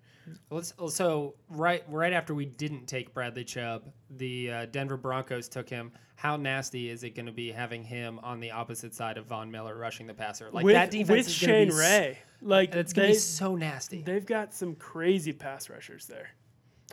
Let's 0.50 0.72
so 0.88 1.34
right 1.48 1.82
right 1.88 2.12
after 2.12 2.34
we 2.34 2.44
didn't 2.44 2.86
take 2.86 3.12
Bradley 3.14 3.44
Chubb, 3.44 3.82
the 4.10 4.50
uh, 4.50 4.66
Denver 4.66 4.96
Broncos 4.96 5.48
took 5.48 5.68
him. 5.68 5.92
How 6.14 6.36
nasty 6.36 6.88
is 6.88 7.02
it 7.02 7.16
going 7.16 7.26
to 7.26 7.32
be 7.32 7.50
having 7.50 7.82
him 7.82 8.20
on 8.22 8.38
the 8.38 8.52
opposite 8.52 8.94
side 8.94 9.18
of 9.18 9.26
Von 9.26 9.50
Miller 9.50 9.76
rushing 9.76 10.06
the 10.06 10.14
passer? 10.14 10.50
Like 10.52 10.64
with, 10.64 10.74
that 10.74 10.90
defense 10.90 11.08
with 11.08 11.26
is 11.26 11.34
Shane 11.34 11.68
be 11.68 11.74
Ray. 11.74 12.18
Like 12.40 12.74
It's 12.74 12.92
going 12.92 13.08
to 13.08 13.14
be 13.14 13.18
so 13.18 13.56
nasty. 13.56 14.02
they've 14.02 14.24
got 14.26 14.54
some 14.54 14.74
crazy 14.76 15.32
pass 15.32 15.68
rushers 15.68 16.06
there. 16.06 16.28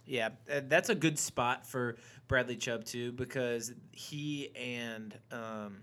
Yeah, 0.06 0.30
uh, 0.52 0.62
that's 0.68 0.90
a 0.90 0.96
good 0.96 1.20
spot 1.20 1.68
for 1.68 1.98
Bradley 2.28 2.56
Chubb 2.56 2.86
too 2.86 3.12
because 3.12 3.72
he 3.92 4.50
and 4.56 5.16
um, 5.32 5.82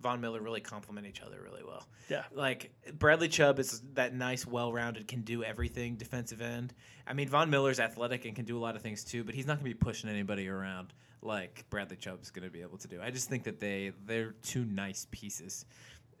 Von 0.00 0.20
Miller 0.20 0.40
really 0.40 0.60
complement 0.60 1.06
each 1.06 1.20
other 1.20 1.40
really 1.42 1.62
well. 1.66 1.86
Yeah. 2.08 2.24
Like 2.32 2.72
Bradley 2.98 3.28
Chubb 3.28 3.58
is 3.58 3.82
that 3.94 4.14
nice, 4.14 4.46
well-rounded, 4.46 5.08
can 5.08 5.22
do 5.22 5.42
everything 5.42 5.96
defensive 5.96 6.40
end. 6.40 6.72
I 7.06 7.14
mean, 7.14 7.28
Von 7.28 7.50
Miller's 7.50 7.80
athletic 7.80 8.24
and 8.24 8.36
can 8.36 8.44
do 8.44 8.56
a 8.56 8.60
lot 8.60 8.76
of 8.76 8.82
things 8.82 9.04
too, 9.04 9.24
but 9.24 9.34
he's 9.34 9.46
not 9.46 9.54
going 9.60 9.70
to 9.70 9.76
be 9.76 9.84
pushing 9.84 10.08
anybody 10.08 10.48
around 10.48 10.92
like 11.22 11.64
Bradley 11.70 11.96
Chubb's 11.96 12.30
going 12.30 12.44
to 12.44 12.50
be 12.50 12.62
able 12.62 12.78
to 12.78 12.88
do. 12.88 13.00
I 13.02 13.10
just 13.10 13.28
think 13.28 13.44
that 13.44 13.58
they 13.58 13.92
they're 14.06 14.34
two 14.42 14.64
nice 14.64 15.06
pieces 15.10 15.66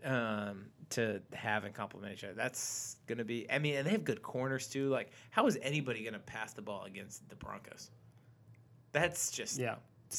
um, 0.04 0.66
to 0.90 1.20
have 1.32 1.64
and 1.64 1.74
complement 1.74 2.12
each 2.12 2.24
other. 2.24 2.34
That's 2.34 2.96
going 3.06 3.18
to 3.18 3.24
be. 3.24 3.50
I 3.50 3.58
mean, 3.58 3.76
and 3.76 3.86
they 3.86 3.90
have 3.90 4.04
good 4.04 4.22
corners 4.22 4.68
too. 4.68 4.88
Like, 4.88 5.10
how 5.30 5.46
is 5.46 5.58
anybody 5.62 6.02
going 6.02 6.14
to 6.14 6.18
pass 6.20 6.52
the 6.52 6.62
ball 6.62 6.84
against 6.84 7.28
the 7.28 7.36
Broncos? 7.36 7.90
That's 8.92 9.30
just 9.30 9.58
yeah, 9.58 9.76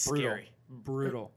brutal, 0.07 0.29
scary. 0.29 0.51
brutal. 0.69 1.31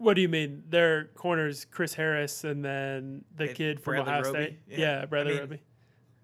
What 0.00 0.14
do 0.14 0.22
you 0.22 0.28
mean? 0.28 0.64
Their 0.68 1.04
corners, 1.14 1.66
Chris 1.70 1.92
Harris, 1.92 2.44
and 2.44 2.64
then 2.64 3.22
the 3.36 3.44
And 3.48 3.54
kid 3.54 3.80
from 3.80 3.94
Bradley 3.96 4.12
Ohio 4.12 4.22
Roby? 4.24 4.42
State. 4.44 4.58
Yeah. 4.66 4.78
Yeah, 4.78 5.02
I 5.02 5.04
Bradley 5.04 5.32
mean, 5.32 5.40
Roby. 5.42 5.60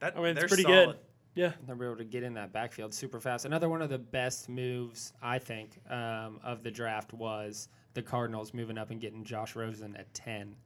That, 0.01 0.17
I 0.17 0.21
mean, 0.21 0.37
it's 0.39 0.45
pretty 0.47 0.63
solid. 0.63 0.87
good. 0.87 0.97
Yeah, 1.35 1.53
They'll 1.67 1.77
be 1.77 1.85
able 1.85 1.97
to 1.97 2.05
get 2.05 2.23
in 2.23 2.33
that 2.35 2.55
backfield 2.55 2.95
super 2.95 3.21
fast. 3.21 3.45
Another 3.45 3.69
one 3.69 3.83
of 3.83 3.91
the 3.91 3.99
best 3.99 4.49
moves 4.49 5.13
I 5.23 5.39
think 5.39 5.79
um, 5.91 6.41
of 6.43 6.63
the 6.63 6.71
draft 6.71 7.13
was 7.13 7.69
the 7.93 8.01
Cardinals 8.01 8.55
moving 8.55 8.79
up 8.79 8.91
and 8.91 8.99
getting 8.99 9.23
Josh 9.23 9.55
Rosen 9.55 9.95
at 9.97 10.13
ten. 10.15 10.57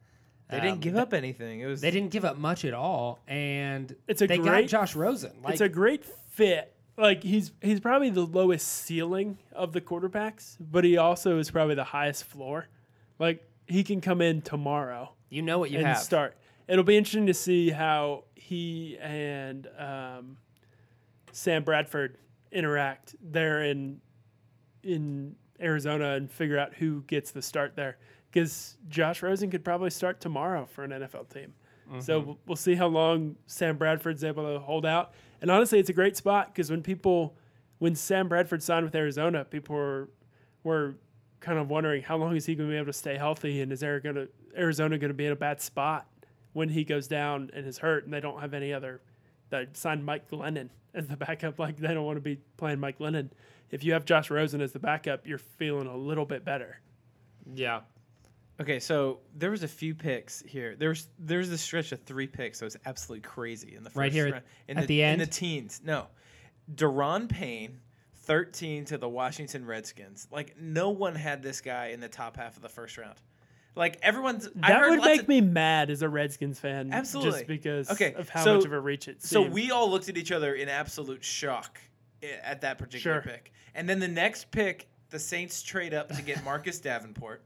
They 0.48 0.58
Um, 0.58 0.62
didn't 0.62 0.80
give 0.80 0.94
up 0.96 1.12
anything. 1.12 1.58
It 1.60 1.66
was 1.66 1.80
They 1.80 1.90
didn't 1.90 2.10
give 2.12 2.24
up 2.24 2.38
much 2.38 2.64
at 2.64 2.74
all, 2.74 3.18
and 3.26 3.92
It's 4.06 4.22
a 4.22 4.28
they 4.28 4.38
got 4.38 4.64
Josh 4.66 4.94
Rosen. 4.94 5.32
Like, 5.42 5.54
it's 5.54 5.60
a 5.60 5.68
great 5.68 6.04
fit. 6.04 6.72
Like 6.96 7.24
he's 7.24 7.50
he's 7.60 7.80
probably 7.80 8.10
the 8.10 8.24
lowest 8.26 8.68
ceiling 8.68 9.38
of 9.50 9.72
the 9.72 9.80
quarterbacks, 9.80 10.56
but 10.60 10.84
he 10.84 10.96
also 10.98 11.38
is 11.38 11.50
probably 11.50 11.74
the 11.74 11.82
highest 11.82 12.22
floor. 12.24 12.68
Like 13.20 13.48
he 13.68 13.84
can 13.84 14.00
come 14.00 14.20
in 14.20 14.42
tomorrow 14.42 15.12
you 15.28 15.42
know 15.42 15.60
what 15.60 15.70
you 15.70 15.76
have. 15.78 15.86
and 15.86 15.94
have. 15.94 16.02
start. 16.02 16.36
It'll 16.66 16.82
be 16.82 16.96
interesting 16.96 17.26
to 17.26 17.34
see 17.34 17.70
how 17.70 18.24
he 18.34 18.98
and 19.00 19.68
um, 19.78 20.38
Sam 21.32 21.62
Bradford 21.62 22.16
interact 22.50 23.14
there 23.22 23.62
in 23.62 24.00
in 24.82 25.36
Arizona 25.60 26.14
and 26.14 26.30
figure 26.30 26.58
out 26.58 26.74
who 26.74 27.02
gets 27.02 27.30
the 27.30 27.42
start 27.42 27.76
there. 27.76 27.98
Because 28.30 28.76
Josh 28.88 29.22
Rosen 29.22 29.50
could 29.50 29.64
probably 29.64 29.90
start 29.90 30.20
tomorrow 30.20 30.66
for 30.66 30.84
an 30.84 30.90
NFL 30.92 31.28
team. 31.32 31.52
So 32.00 32.20
we'll- 32.20 32.38
we'll 32.46 32.56
see 32.56 32.76
how 32.76 32.86
long 32.86 33.34
Sam 33.46 33.76
Bradford's 33.76 34.22
able 34.22 34.44
to 34.52 34.60
hold 34.60 34.86
out. 34.86 35.12
And 35.42 35.50
honestly, 35.50 35.80
it's 35.80 35.90
a 35.90 35.92
great 35.92 36.16
spot 36.16 36.46
because 36.54 36.70
when 36.70 36.82
people, 36.82 37.36
when 37.78 37.96
Sam 37.96 38.28
Bradford 38.28 38.62
signed 38.62 38.84
with 38.84 38.94
Arizona, 38.94 39.44
people 39.44 39.74
were 39.74 40.08
were 40.62 40.94
kind 41.40 41.58
of 41.58 41.68
wondering 41.68 42.02
how 42.02 42.16
long 42.16 42.36
is 42.36 42.46
he 42.46 42.54
going 42.54 42.68
to 42.68 42.72
be 42.72 42.76
able 42.76 42.86
to 42.86 42.92
stay 42.92 43.16
healthy 43.16 43.60
and 43.62 43.72
is 43.72 43.80
there 43.80 43.98
going 44.00 44.14
to 44.16 44.28
Arizona 44.56 44.98
going 44.98 45.08
to 45.10 45.14
be 45.14 45.26
in 45.26 45.32
a 45.32 45.36
bad 45.36 45.60
spot 45.60 46.06
when 46.52 46.68
he 46.68 46.84
goes 46.84 47.08
down 47.08 47.50
and 47.54 47.66
is 47.66 47.78
hurt 47.78 48.04
and 48.04 48.12
they 48.12 48.20
don't 48.20 48.40
have 48.40 48.52
any 48.54 48.72
other 48.72 49.00
they 49.50 49.66
signed 49.72 50.04
Mike 50.04 50.30
Glennon 50.30 50.68
as 50.94 51.06
the 51.08 51.16
backup 51.16 51.58
like 51.58 51.76
they 51.76 51.94
don't 51.94 52.04
want 52.04 52.16
to 52.16 52.20
be 52.20 52.36
playing 52.56 52.78
Mike 52.80 52.98
Glennon. 52.98 53.30
If 53.70 53.82
you 53.84 53.92
have 53.94 54.04
Josh 54.04 54.30
Rosen 54.30 54.60
as 54.60 54.72
the 54.72 54.78
backup, 54.80 55.26
you're 55.26 55.38
feeling 55.38 55.86
a 55.86 55.96
little 55.96 56.24
bit 56.24 56.44
better. 56.44 56.80
Yeah, 57.54 57.80
Okay, 58.60 58.78
so 58.78 59.20
there 59.34 59.50
was 59.50 59.62
a 59.62 59.68
few 59.68 59.94
picks 59.94 60.42
here. 60.42 60.76
There's 60.76 61.08
there's 61.18 61.48
a 61.48 61.56
stretch 61.56 61.92
of 61.92 62.02
three 62.02 62.26
picks 62.26 62.58
that 62.58 62.66
was 62.66 62.76
absolutely 62.84 63.22
crazy 63.22 63.74
in 63.74 63.82
the 63.84 63.88
first 63.90 63.96
Right 63.96 64.12
here 64.12 64.26
at- 64.26 64.32
round. 64.34 64.44
In 64.68 64.78
at 64.78 64.86
the 64.86 65.00
in 65.00 65.08
end? 65.12 65.20
the 65.22 65.26
teens. 65.26 65.80
No, 65.82 66.08
Daron 66.74 67.28
Payne, 67.28 67.80
thirteen 68.30 68.84
to 68.84 68.96
the 68.96 69.08
Washington 69.08 69.66
Redskins. 69.66 70.28
Like 70.30 70.54
no 70.56 70.90
one 70.90 71.16
had 71.16 71.42
this 71.42 71.60
guy 71.60 71.86
in 71.88 71.98
the 71.98 72.08
top 72.08 72.36
half 72.36 72.54
of 72.54 72.62
the 72.62 72.68
first 72.68 72.96
round. 72.96 73.16
Like 73.74 73.98
everyone's. 74.02 74.48
That 74.54 74.88
would 74.88 75.00
make 75.00 75.22
of- 75.22 75.28
me 75.28 75.40
mad 75.40 75.90
as 75.90 76.02
a 76.02 76.08
Redskins 76.08 76.60
fan. 76.60 76.92
Absolutely. 76.92 77.32
Just 77.32 77.46
because 77.48 77.90
Okay, 77.90 78.14
of 78.14 78.28
how 78.28 78.44
so- 78.44 78.56
much 78.56 78.64
of 78.66 78.72
a 78.72 78.78
reach 78.78 79.08
it 79.08 79.20
So 79.20 79.42
we 79.42 79.72
all 79.72 79.90
looked 79.90 80.08
at 80.08 80.16
each 80.16 80.30
other 80.30 80.54
in 80.54 80.68
absolute 80.68 81.24
shock 81.24 81.80
eh, 82.22 82.28
at 82.44 82.60
that 82.60 82.78
particular 82.78 83.20
Sure. 83.20 83.32
pick. 83.32 83.52
And 83.74 83.88
then 83.88 83.98
the 83.98 84.06
next 84.08 84.52
pick, 84.52 84.86
the 85.10 85.18
Saints 85.18 85.60
trade 85.62 85.92
up 85.92 86.10
to 86.10 86.22
get 86.22 86.44
Marcus 86.44 86.78
Davenport. 86.78 87.42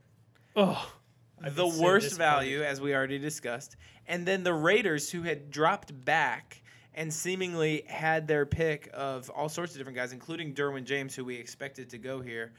Oh, 0.54 0.92
the 1.40 1.66
worst 1.66 2.16
value, 2.18 2.62
as 2.62 2.78
we 2.78 2.94
already 2.94 3.18
discussed. 3.18 3.76
And 4.06 4.26
then 4.26 4.42
the 4.42 4.52
Raiders, 4.52 5.10
who 5.10 5.22
had 5.22 5.50
dropped 5.50 6.04
back 6.04 6.62
and 6.94 7.12
seemingly 7.12 7.84
had 7.86 8.26
their 8.26 8.46
pick 8.46 8.88
of 8.94 9.30
all 9.30 9.48
sorts 9.48 9.72
of 9.72 9.78
different 9.78 9.96
guys, 9.96 10.12
including 10.12 10.54
Derwin 10.54 10.84
James, 10.84 11.14
who 11.14 11.24
we 11.24 11.34
expected 11.36 11.90
to 11.90 11.98
go 11.98 12.20
here, 12.20 12.52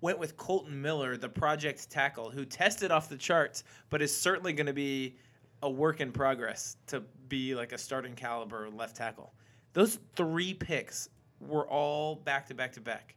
went 0.00 0.18
with 0.18 0.36
Kolton 0.36 0.80
Miller, 0.80 1.16
the 1.16 1.28
project 1.28 1.90
tackle, 1.90 2.30
who 2.30 2.44
tested 2.44 2.90
off 2.90 3.08
the 3.08 3.16
charts, 3.16 3.64
but 3.90 4.02
is 4.02 4.16
certainly 4.16 4.52
going 4.52 4.66
to 4.66 4.72
be 4.72 5.16
a 5.62 5.70
work 5.70 6.00
in 6.00 6.12
progress 6.12 6.76
to 6.86 7.02
be 7.28 7.54
like 7.54 7.72
a 7.72 7.78
starting 7.78 8.14
caliber 8.14 8.68
left 8.70 8.96
tackle. 8.96 9.32
Those 9.72 9.98
three 10.14 10.54
picks 10.54 11.08
were 11.40 11.68
all 11.68 12.16
back 12.16 12.46
to 12.46 12.54
back 12.54 12.72
to 12.72 12.80
back. 12.80 13.14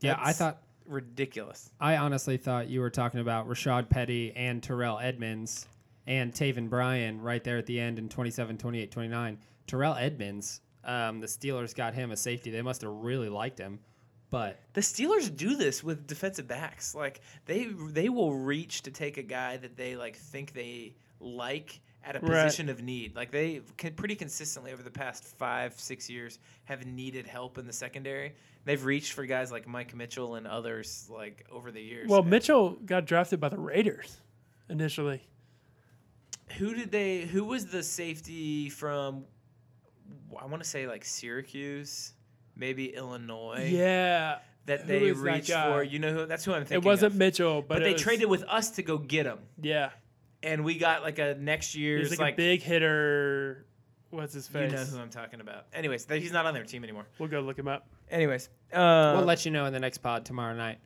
yeah. 0.00 0.16
I 0.18 0.32
thought 0.32 0.62
ridiculous. 0.86 1.70
I 1.80 1.96
honestly 1.96 2.36
thought 2.36 2.68
you 2.68 2.80
were 2.80 2.90
talking 2.90 3.20
about 3.20 3.48
Rashaad 3.48 3.88
Penny 3.88 4.32
and 4.34 4.62
Terrell 4.62 4.98
Edmunds 4.98 5.66
and 6.06 6.32
Taven 6.32 6.68
Bryan 6.68 7.20
right 7.20 7.42
there 7.42 7.58
at 7.58 7.66
the 7.66 7.80
end 7.80 7.98
in 7.98 8.08
27, 8.08 8.58
28, 8.58 8.90
29. 8.90 9.38
Terrell 9.66 9.94
Edmunds, 9.94 10.60
um, 10.84 11.20
the 11.20 11.26
Steelers 11.26 11.74
got 11.74 11.94
him 11.94 12.10
a 12.10 12.16
safety. 12.16 12.50
They 12.50 12.62
must 12.62 12.82
have 12.82 12.90
really 12.90 13.28
liked 13.30 13.58
him, 13.58 13.78
but 14.30 14.58
The 14.74 14.80
Steelers 14.82 15.34
do 15.34 15.56
this 15.56 15.82
with 15.82 16.06
defensive 16.06 16.46
backs. 16.48 16.94
Like 16.94 17.20
they 17.46 17.66
they 17.88 18.08
will 18.10 18.34
reach 18.34 18.82
to 18.82 18.90
take 18.90 19.16
a 19.16 19.22
guy 19.22 19.56
that 19.56 19.76
they 19.76 19.96
like 19.96 20.16
think 20.16 20.52
they 20.52 20.94
like 21.20 21.80
at 22.06 22.16
a 22.16 22.18
Right. 22.20 22.44
position 22.44 22.68
of 22.68 22.82
need. 22.82 23.16
Like 23.16 23.30
they 23.30 23.62
can 23.78 23.94
pretty 23.94 24.14
consistently 24.14 24.72
over 24.72 24.82
the 24.82 24.90
past 24.90 25.24
five 25.24 25.72
six 25.80 26.10
years 26.10 26.38
have 26.64 26.84
needed 26.84 27.26
help 27.26 27.56
in 27.56 27.66
the 27.66 27.72
secondary. 27.72 28.34
They've 28.66 28.84
reached 28.84 29.14
for 29.14 29.24
guys 29.24 29.50
like 29.50 29.66
Mike 29.66 29.94
Mitchell 29.94 30.34
and 30.34 30.46
others 30.46 31.08
like 31.10 31.46
over 31.50 31.70
the 31.70 31.80
years. 31.80 32.10
well, 32.10 32.20
And 32.20 32.28
Mitchell 32.28 32.72
got 32.84 33.06
drafted 33.06 33.40
by 33.40 33.48
the 33.48 33.58
Raiders 33.58 34.18
initially. 34.68 35.22
Who 36.58 36.74
did 36.74 36.90
they? 36.90 37.22
Who 37.22 37.44
was 37.44 37.66
the 37.66 37.82
safety 37.82 38.68
from? 38.70 39.24
I 40.40 40.46
want 40.46 40.62
to 40.62 40.68
say 40.68 40.86
like 40.86 41.04
Syracuse, 41.04 42.12
maybe 42.56 42.94
Illinois. 42.94 43.68
Yeah, 43.70 44.38
that 44.66 44.80
Who 44.82 44.86
they 44.86 45.04
is 45.06 45.22
that 45.22 45.32
reached 45.32 45.50
for. 45.52 45.82
You 45.82 45.98
know 45.98 46.12
who? 46.12 46.26
That's 46.26 46.44
who 46.44 46.52
I'm 46.52 46.62
thinking. 46.62 46.76
it 46.78 46.84
wasn't 46.84 47.12
of. 47.12 47.18
Mitchell, 47.18 47.60
but, 47.62 47.68
but, 47.68 47.82
it 47.82 47.84
they 47.84 47.92
was- 47.94 48.02
traded 48.02 48.28
with 48.28 48.42
us 48.44 48.72
to 48.72 48.82
go 48.82 48.98
get 48.98 49.26
him, 49.26 49.38
Yeah, 49.60 49.90
and 50.42 50.64
we 50.64 50.76
got 50.78 51.02
like 51.02 51.18
a 51.18 51.34
next 51.34 51.74
year's 51.74 52.10
like, 52.10 52.18
like, 52.20 52.34
a 52.34 52.36
big 52.36 52.62
hitter. 52.62 53.66
What's 54.10 54.32
his 54.34 54.46
face? 54.46 54.70
You 54.70 54.78
face? 54.78 54.90
know 54.92 54.96
who 54.98 55.02
I'm 55.02 55.10
talking 55.10 55.40
about. 55.40 55.66
Anyways, 55.72 56.06
he's 56.08 56.30
not 56.32 56.46
on 56.46 56.54
their 56.54 56.62
team 56.64 56.84
anymore. 56.84 57.06
We'll 57.18 57.28
go 57.28 57.40
look 57.40 57.58
him 57.58 57.66
up. 57.66 57.88
Anyways, 58.10 58.48
uh, 58.72 59.14
we'll 59.16 59.24
let 59.26 59.44
you 59.44 59.50
know 59.50 59.64
in 59.66 59.72
the 59.72 59.80
next 59.80 59.98
pod 59.98 60.24
tomorrow 60.24 60.54
night. 60.54 60.78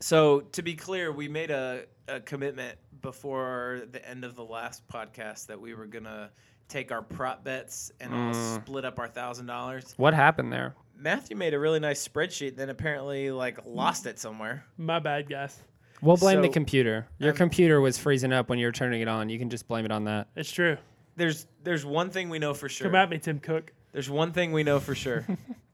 so 0.00 0.40
to 0.52 0.62
be 0.62 0.74
clear, 0.74 1.12
we 1.12 1.28
made 1.28 1.50
a, 1.50 1.84
a 2.08 2.18
commitment 2.20 2.76
before 3.00 3.82
the 3.92 4.06
end 4.08 4.24
of 4.24 4.34
the 4.34 4.44
last 4.44 4.86
podcast 4.88 5.46
that 5.46 5.60
we 5.60 5.74
were 5.74 5.86
gonna 5.86 6.30
take 6.68 6.92
our 6.92 7.02
prop 7.02 7.44
bets 7.44 7.90
and 8.00 8.12
all 8.14 8.32
Mm. 8.34 8.54
split 8.56 8.84
up 8.84 8.98
our 8.98 9.08
thousand 9.08 9.46
dollars. 9.46 9.94
What 9.96 10.14
happened 10.14 10.52
there? 10.52 10.74
Matthew 10.96 11.36
made 11.36 11.54
a 11.54 11.58
really 11.58 11.80
nice 11.80 12.06
spreadsheet, 12.06 12.56
then 12.56 12.68
apparently 12.70 13.30
like 13.30 13.58
lost 13.64 14.06
it 14.06 14.18
somewhere. 14.18 14.64
My 14.76 14.98
bad, 14.98 15.28
guys. 15.28 15.58
We'll 16.02 16.16
blame 16.16 16.42
the 16.42 16.48
So, 16.48 16.52
computer. 16.52 17.06
Your 17.18 17.30
um, 17.32 17.36
computer 17.36 17.80
was 17.80 17.98
freezing 17.98 18.32
up 18.32 18.48
when 18.48 18.58
you 18.58 18.66
were 18.66 18.72
turning 18.72 19.00
it 19.00 19.08
on. 19.08 19.28
You 19.28 19.38
can 19.38 19.50
just 19.50 19.66
blame 19.66 19.84
it 19.84 19.90
on 19.90 20.04
that. 20.04 20.28
It's 20.36 20.50
true. 20.50 20.76
There's 21.16 21.46
there's 21.64 21.84
one 21.86 22.10
thing 22.10 22.28
we 22.28 22.38
know 22.38 22.54
for 22.54 22.68
sure. 22.68 22.86
Come 22.88 22.94
at 22.94 23.10
me, 23.10 23.18
Tim 23.18 23.40
Cook. 23.40 23.72
There's 23.92 24.10
one 24.10 24.32
thing 24.32 24.52
we 24.52 24.62
know 24.62 24.78
for 24.80 24.94
sure. 24.94 25.26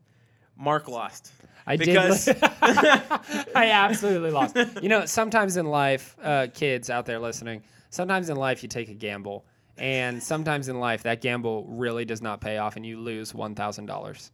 Mark 0.57 0.89
lost. 0.89 1.33
I 1.67 1.77
Because- 1.77 2.27
did. 2.27 2.39
I 2.43 3.71
absolutely 3.73 4.31
lost. 4.31 4.57
You 4.83 4.89
know, 4.89 5.07
sometimes 5.07 5.57
in 5.57 5.67
life, 5.67 6.17
uh, 6.23 6.49
kids 6.53 6.91
out 6.91 7.07
there 7.07 7.19
listening, 7.19 7.63
sometimes 7.91 8.29
in 8.29 8.37
life 8.37 8.63
you 8.63 8.69
take 8.69 8.89
a 8.89 8.95
gamble, 8.95 9.47
and 9.79 10.23
sometimes 10.23 10.69
in 10.69 10.79
life 10.79 11.03
that 11.05 11.21
gamble 11.21 11.65
really 11.69 12.05
does 12.05 12.21
not 12.23 12.41
pay 12.41 12.59
off, 12.59 12.77
and 12.77 12.85
you 12.85 12.99
lose 13.01 13.35
one 13.35 13.55
thousand 13.55 13.87
dollars. 13.87 14.31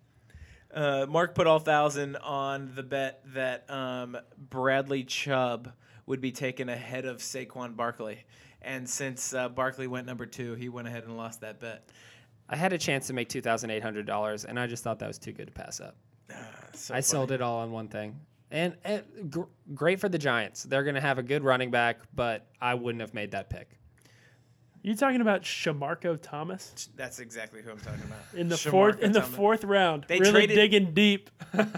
Uh, 0.73 1.07
Mark 1.09 1.35
put 1.35 1.47
all 1.47 1.59
thousand 1.59 2.17
on 2.17 2.73
the 2.75 2.83
bet 2.83 3.21
that 3.35 3.69
um, 3.71 4.17
Bradley 4.39 5.03
Chubb 5.05 5.73
would 6.07 6.21
be 6.21 6.31
taken 6.33 6.69
ahead 6.69 7.05
of 7.05 7.19
Saquon 7.19 7.77
Barkley, 7.77 8.25
and 8.63 8.89
since 8.89 9.35
uh, 9.35 9.49
Barkley 9.49 9.87
went 9.87 10.07
number 10.07 10.27
two, 10.27 10.55
he 10.55 10.69
went 10.69 10.87
ahead 10.89 11.05
and 11.05 11.17
lost 11.17 11.41
that 11.43 11.61
bet. 11.61 11.89
I 12.49 12.57
had 12.57 12.73
a 12.73 12.79
chance 12.79 13.07
to 13.09 13.13
make 13.13 13.29
two 13.29 13.41
thousand 13.41 13.71
eight 13.71 13.83
hundred 13.83 14.07
dollars, 14.07 14.45
and 14.45 14.59
I 14.59 14.67
just 14.67 14.83
thought 14.85 14.99
that 14.99 15.09
was 15.09 15.19
too 15.19 15.33
good 15.33 15.47
to 15.47 15.53
pass 15.53 15.81
up. 15.81 15.97
So 16.75 16.95
I 16.95 17.01
sold 17.01 17.31
it 17.33 17.43
all 17.43 17.59
on 17.59 17.73
one 17.73 17.89
thing, 17.89 18.19
and, 18.51 18.75
and 18.85 19.03
gr- 19.31 19.43
great 19.75 20.01
for 20.01 20.09
the 20.09 20.19
Giants. 20.19 20.63
They're 20.65 20.83
going 20.85 20.95
to 20.95 21.01
have 21.01 21.19
a 21.19 21.23
good 21.23 21.45
running 21.45 21.71
back, 21.71 21.99
but 22.15 22.47
I 22.61 22.75
wouldn't 22.75 23.01
have 23.03 23.13
made 23.15 23.33
that 23.33 23.51
pick. 23.51 23.77
You 24.83 24.95
talking 24.97 25.21
about 25.21 25.43
Shamarko 25.43 26.19
Thomas 26.23 26.89
That's 26.97 27.19
exactly 27.21 27.61
who 27.61 27.71
I'm 27.71 27.79
talking 27.81 28.03
about. 28.03 28.21
in 28.33 28.49
the 28.49 28.55
Shamarko 28.57 28.71
fourth 28.71 29.01
in 29.01 29.13
the 29.13 29.21
fourth 29.21 29.63
round? 29.65 30.07
They 30.09 30.19
really 30.21 30.33
traded- 30.33 30.57
digging 30.57 30.95
deep. 30.95 31.29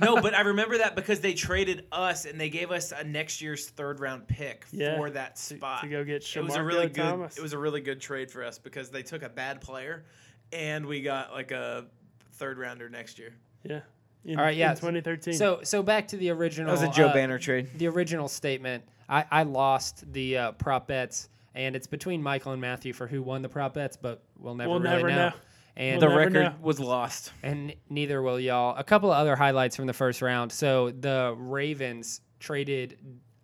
no, 0.00 0.20
but 0.22 0.34
I 0.34 0.42
remember 0.42 0.78
that 0.78 0.94
because 0.94 1.18
they 1.18 1.34
traded 1.34 1.86
us 1.90 2.26
and 2.26 2.40
they 2.40 2.48
gave 2.48 2.70
us 2.70 2.92
a 2.92 3.02
next 3.02 3.42
year's 3.42 3.68
third 3.70 3.98
round 3.98 4.28
pick 4.28 4.66
Yeah, 4.70 4.96
for 4.96 5.10
that 5.10 5.36
spot 5.36 5.82
to 5.82 5.88
go 5.88 6.04
get 6.04 6.22
It 6.36 6.40
was 6.44 6.54
a 6.54 6.58
Shamarko 6.60 6.66
really 6.66 6.86
good. 6.86 7.02
Thomas. 7.02 7.36
It 7.36 7.42
was 7.42 7.54
a 7.54 7.58
really 7.58 7.80
good 7.80 8.00
trade 8.00 8.30
for 8.30 8.44
us 8.44 8.58
because 8.60 8.88
they 8.88 9.02
took 9.02 9.24
a 9.24 9.28
bad 9.28 9.60
player, 9.60 10.04
and 10.52 10.86
we 10.86 11.02
got 11.02 11.32
like 11.32 11.50
a 11.50 11.86
third 12.34 12.56
rounder 12.56 12.88
next 12.88 13.18
year. 13.18 13.34
Yeah. 13.64 13.80
In, 14.24 14.38
All 14.38 14.44
right, 14.44 14.56
yeah. 14.56 14.70
In 14.70 14.76
2013. 14.76 15.34
So, 15.34 15.60
so 15.64 15.82
back 15.82 16.08
to 16.08 16.16
the 16.16 16.30
original. 16.30 16.74
That 16.74 16.80
was 16.86 16.88
a 16.88 16.92
Joe 16.96 17.08
uh, 17.08 17.12
Banner 17.12 17.38
trade. 17.38 17.68
the 17.76 17.88
original 17.88 18.28
statement. 18.28 18.84
I, 19.08 19.24
I 19.30 19.42
lost 19.42 20.10
the 20.12 20.38
uh, 20.38 20.52
prop 20.52 20.86
bets, 20.86 21.28
and 21.54 21.74
it's 21.74 21.86
between 21.88 22.22
Michael 22.22 22.52
and 22.52 22.60
Matthew 22.60 22.92
for 22.92 23.06
who 23.06 23.20
won 23.22 23.42
the 23.42 23.48
prop 23.48 23.74
bets, 23.74 23.96
but 23.96 24.22
we'll 24.38 24.54
never 24.54 24.70
We'll 24.70 24.80
really 24.80 24.96
never 24.96 25.08
know. 25.10 25.28
know. 25.30 25.32
And 25.74 26.00
The 26.02 26.08
record 26.08 26.32
know. 26.34 26.54
was 26.60 26.78
lost. 26.78 27.32
and 27.42 27.74
neither 27.90 28.20
will 28.22 28.38
y'all. 28.38 28.76
A 28.76 28.84
couple 28.84 29.10
of 29.10 29.16
other 29.18 29.34
highlights 29.34 29.74
from 29.74 29.86
the 29.86 29.92
first 29.94 30.20
round. 30.22 30.52
So 30.52 30.90
the 30.90 31.34
Ravens 31.36 32.20
traded 32.38 32.98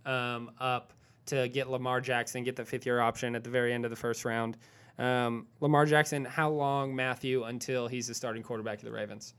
um, 0.06 0.50
up 0.60 0.92
to 1.26 1.48
get 1.48 1.70
Lamar 1.70 2.00
Jackson, 2.00 2.44
get 2.44 2.54
the 2.54 2.64
fifth 2.64 2.84
year 2.86 3.00
option 3.00 3.34
at 3.34 3.44
the 3.44 3.50
very 3.50 3.72
end 3.72 3.84
of 3.84 3.90
the 3.90 3.96
first 3.96 4.24
round. 4.24 4.56
Um, 4.98 5.46
Lamar 5.60 5.86
Jackson, 5.86 6.24
how 6.24 6.50
long, 6.50 6.94
Matthew, 6.94 7.44
until 7.44 7.88
he's 7.88 8.06
the 8.08 8.14
starting 8.14 8.42
quarterback 8.42 8.78
of 8.78 8.84
the 8.84 8.92
Ravens? 8.92 9.34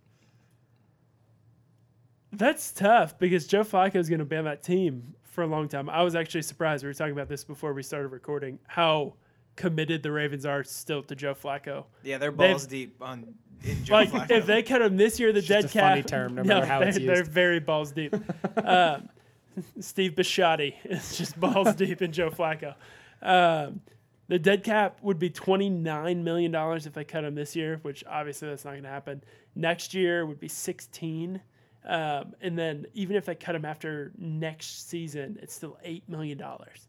That's 2.32 2.72
tough 2.72 3.18
because 3.18 3.48
Joe 3.48 3.64
Flacco 3.64 3.96
is 3.96 4.08
going 4.10 4.20
to 4.20 4.26
be 4.26 4.36
on 4.36 4.46
that 4.46 4.62
team 4.64 5.16
for 5.24 5.44
a 5.44 5.48
long 5.48 5.68
time. 5.68 5.90
I 5.90 6.04
was 6.04 6.16
actually 6.16 6.44
surprised. 6.44 6.84
We 6.84 6.90
were 6.90 6.94
talking 6.94 7.14
about 7.14 7.28
this 7.30 7.44
before 7.44 7.74
we 7.74 7.82
started 7.84 8.10
recording. 8.10 8.60
How 8.68 9.14
committed 9.56 10.04
the 10.04 10.12
Ravens 10.12 10.46
are 10.46 10.64
still 10.64 11.02
to 11.04 11.16
Joe 11.16 11.34
Flacco. 11.34 11.86
Yeah, 12.04 12.18
they're 12.18 12.32
They've- 12.32 12.52
balls 12.52 12.66
deep 12.68 13.02
on 13.02 13.34
in 13.64 13.84
Joe 13.84 13.94
Like 13.96 14.12
Flacco. 14.12 14.32
if 14.32 14.46
they 14.46 14.64
cut 14.64 14.82
him 14.82 14.96
this 14.96 15.20
year, 15.20 15.34
the 15.34 15.42
dead 15.42 15.64
just 15.64 15.76
a 15.76 15.80
cap. 15.80 15.92
funny 15.92 16.04
term, 16.04 16.36
no 16.36 16.44
matter 16.44 16.66
how 16.66 16.80
they're, 16.80 16.90
it's 16.90 16.98
they're 17.00 17.24
very 17.24 17.60
balls 17.60 17.92
deep. 17.92 18.14
um, 18.64 19.10
Steve 19.82 20.14
Bisciotti 20.14 20.76
is 20.86 21.18
just 21.18 21.38
balls 21.40 21.76
deep 21.76 22.02
in 22.02 22.12
Joe 22.12 22.30
Flacco. 22.30 22.76
Um, 23.22 23.82
the 24.30 24.40
dead 24.40 24.64
cap 24.64 25.00
would 25.02 25.18
be 25.20 25.30
twenty 25.32 25.70
nine 25.70 26.24
million 26.24 26.52
dollars 26.52 26.86
if 26.86 26.94
they 26.94 27.04
cut 27.04 27.24
him 27.26 27.34
this 27.36 27.56
year, 27.56 27.80
which 27.82 28.04
obviously 28.08 28.48
that's 28.48 28.64
not 28.64 28.72
going 28.72 28.84
to 28.84 28.90
happen. 28.90 29.24
Next 29.56 29.94
year 29.94 30.26
would 30.26 30.40
be 30.40 30.48
sixteen, 30.48 31.42
um, 31.86 32.34
and 32.42 32.58
then 32.58 32.86
even 32.94 33.16
if 33.16 33.26
they 33.26 33.36
cut 33.36 33.56
him 33.56 33.66
after 33.66 34.12
next 34.18 34.90
season, 34.90 35.40
it's 35.42 35.54
still 35.54 35.78
eight 35.84 36.08
million 36.10 36.38
dollars, 36.38 36.88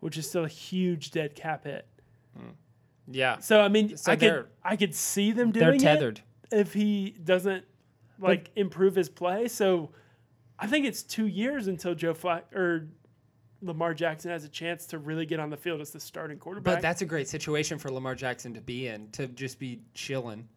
which 0.00 0.16
is 0.18 0.28
still 0.28 0.44
a 0.44 0.48
huge 0.48 1.10
dead 1.10 1.34
cap 1.34 1.64
hit. 1.64 1.86
Yeah, 3.08 3.38
So 3.40 3.60
I 3.60 3.68
mean, 3.68 3.96
So 3.96 4.12
I 4.12 4.16
could 4.16 4.46
I 4.62 4.76
could 4.76 4.94
see 4.94 5.32
them 5.32 5.50
doing. 5.50 5.62
they're 5.64 5.70
doing 5.72 5.80
it 5.80 5.84
tethered. 5.84 6.20
if 6.52 6.72
he 6.72 7.16
doesn't 7.24 7.64
like 8.20 8.50
improve 8.54 8.94
his 8.94 9.08
play. 9.08 9.48
So 9.48 9.90
I 10.58 10.66
think 10.68 10.86
it's 10.86 11.02
two 11.02 11.26
years 11.26 11.66
until 11.66 11.94
Joe 11.96 12.14
Flack 12.14 12.54
or 12.54 12.88
Lamar 13.60 13.92
Jackson 13.94 14.30
has 14.30 14.44
a 14.44 14.48
chance 14.48 14.86
to 14.86 14.98
really 14.98 15.26
get 15.26 15.40
on 15.40 15.50
the 15.50 15.56
field 15.56 15.80
as 15.80 15.90
the 15.90 15.98
starting 16.00 16.38
quarterback. 16.38 16.76
But 16.76 16.82
that's 16.82 17.02
a 17.02 17.04
great 17.06 17.28
situation 17.28 17.78
for 17.78 17.90
Lamar 17.90 18.14
Jackson 18.14 18.54
to 18.54 18.60
be 18.60 18.86
in, 18.86 19.10
to 19.12 19.26
just 19.26 19.58
be 19.58 19.80
chilling. 19.94 20.48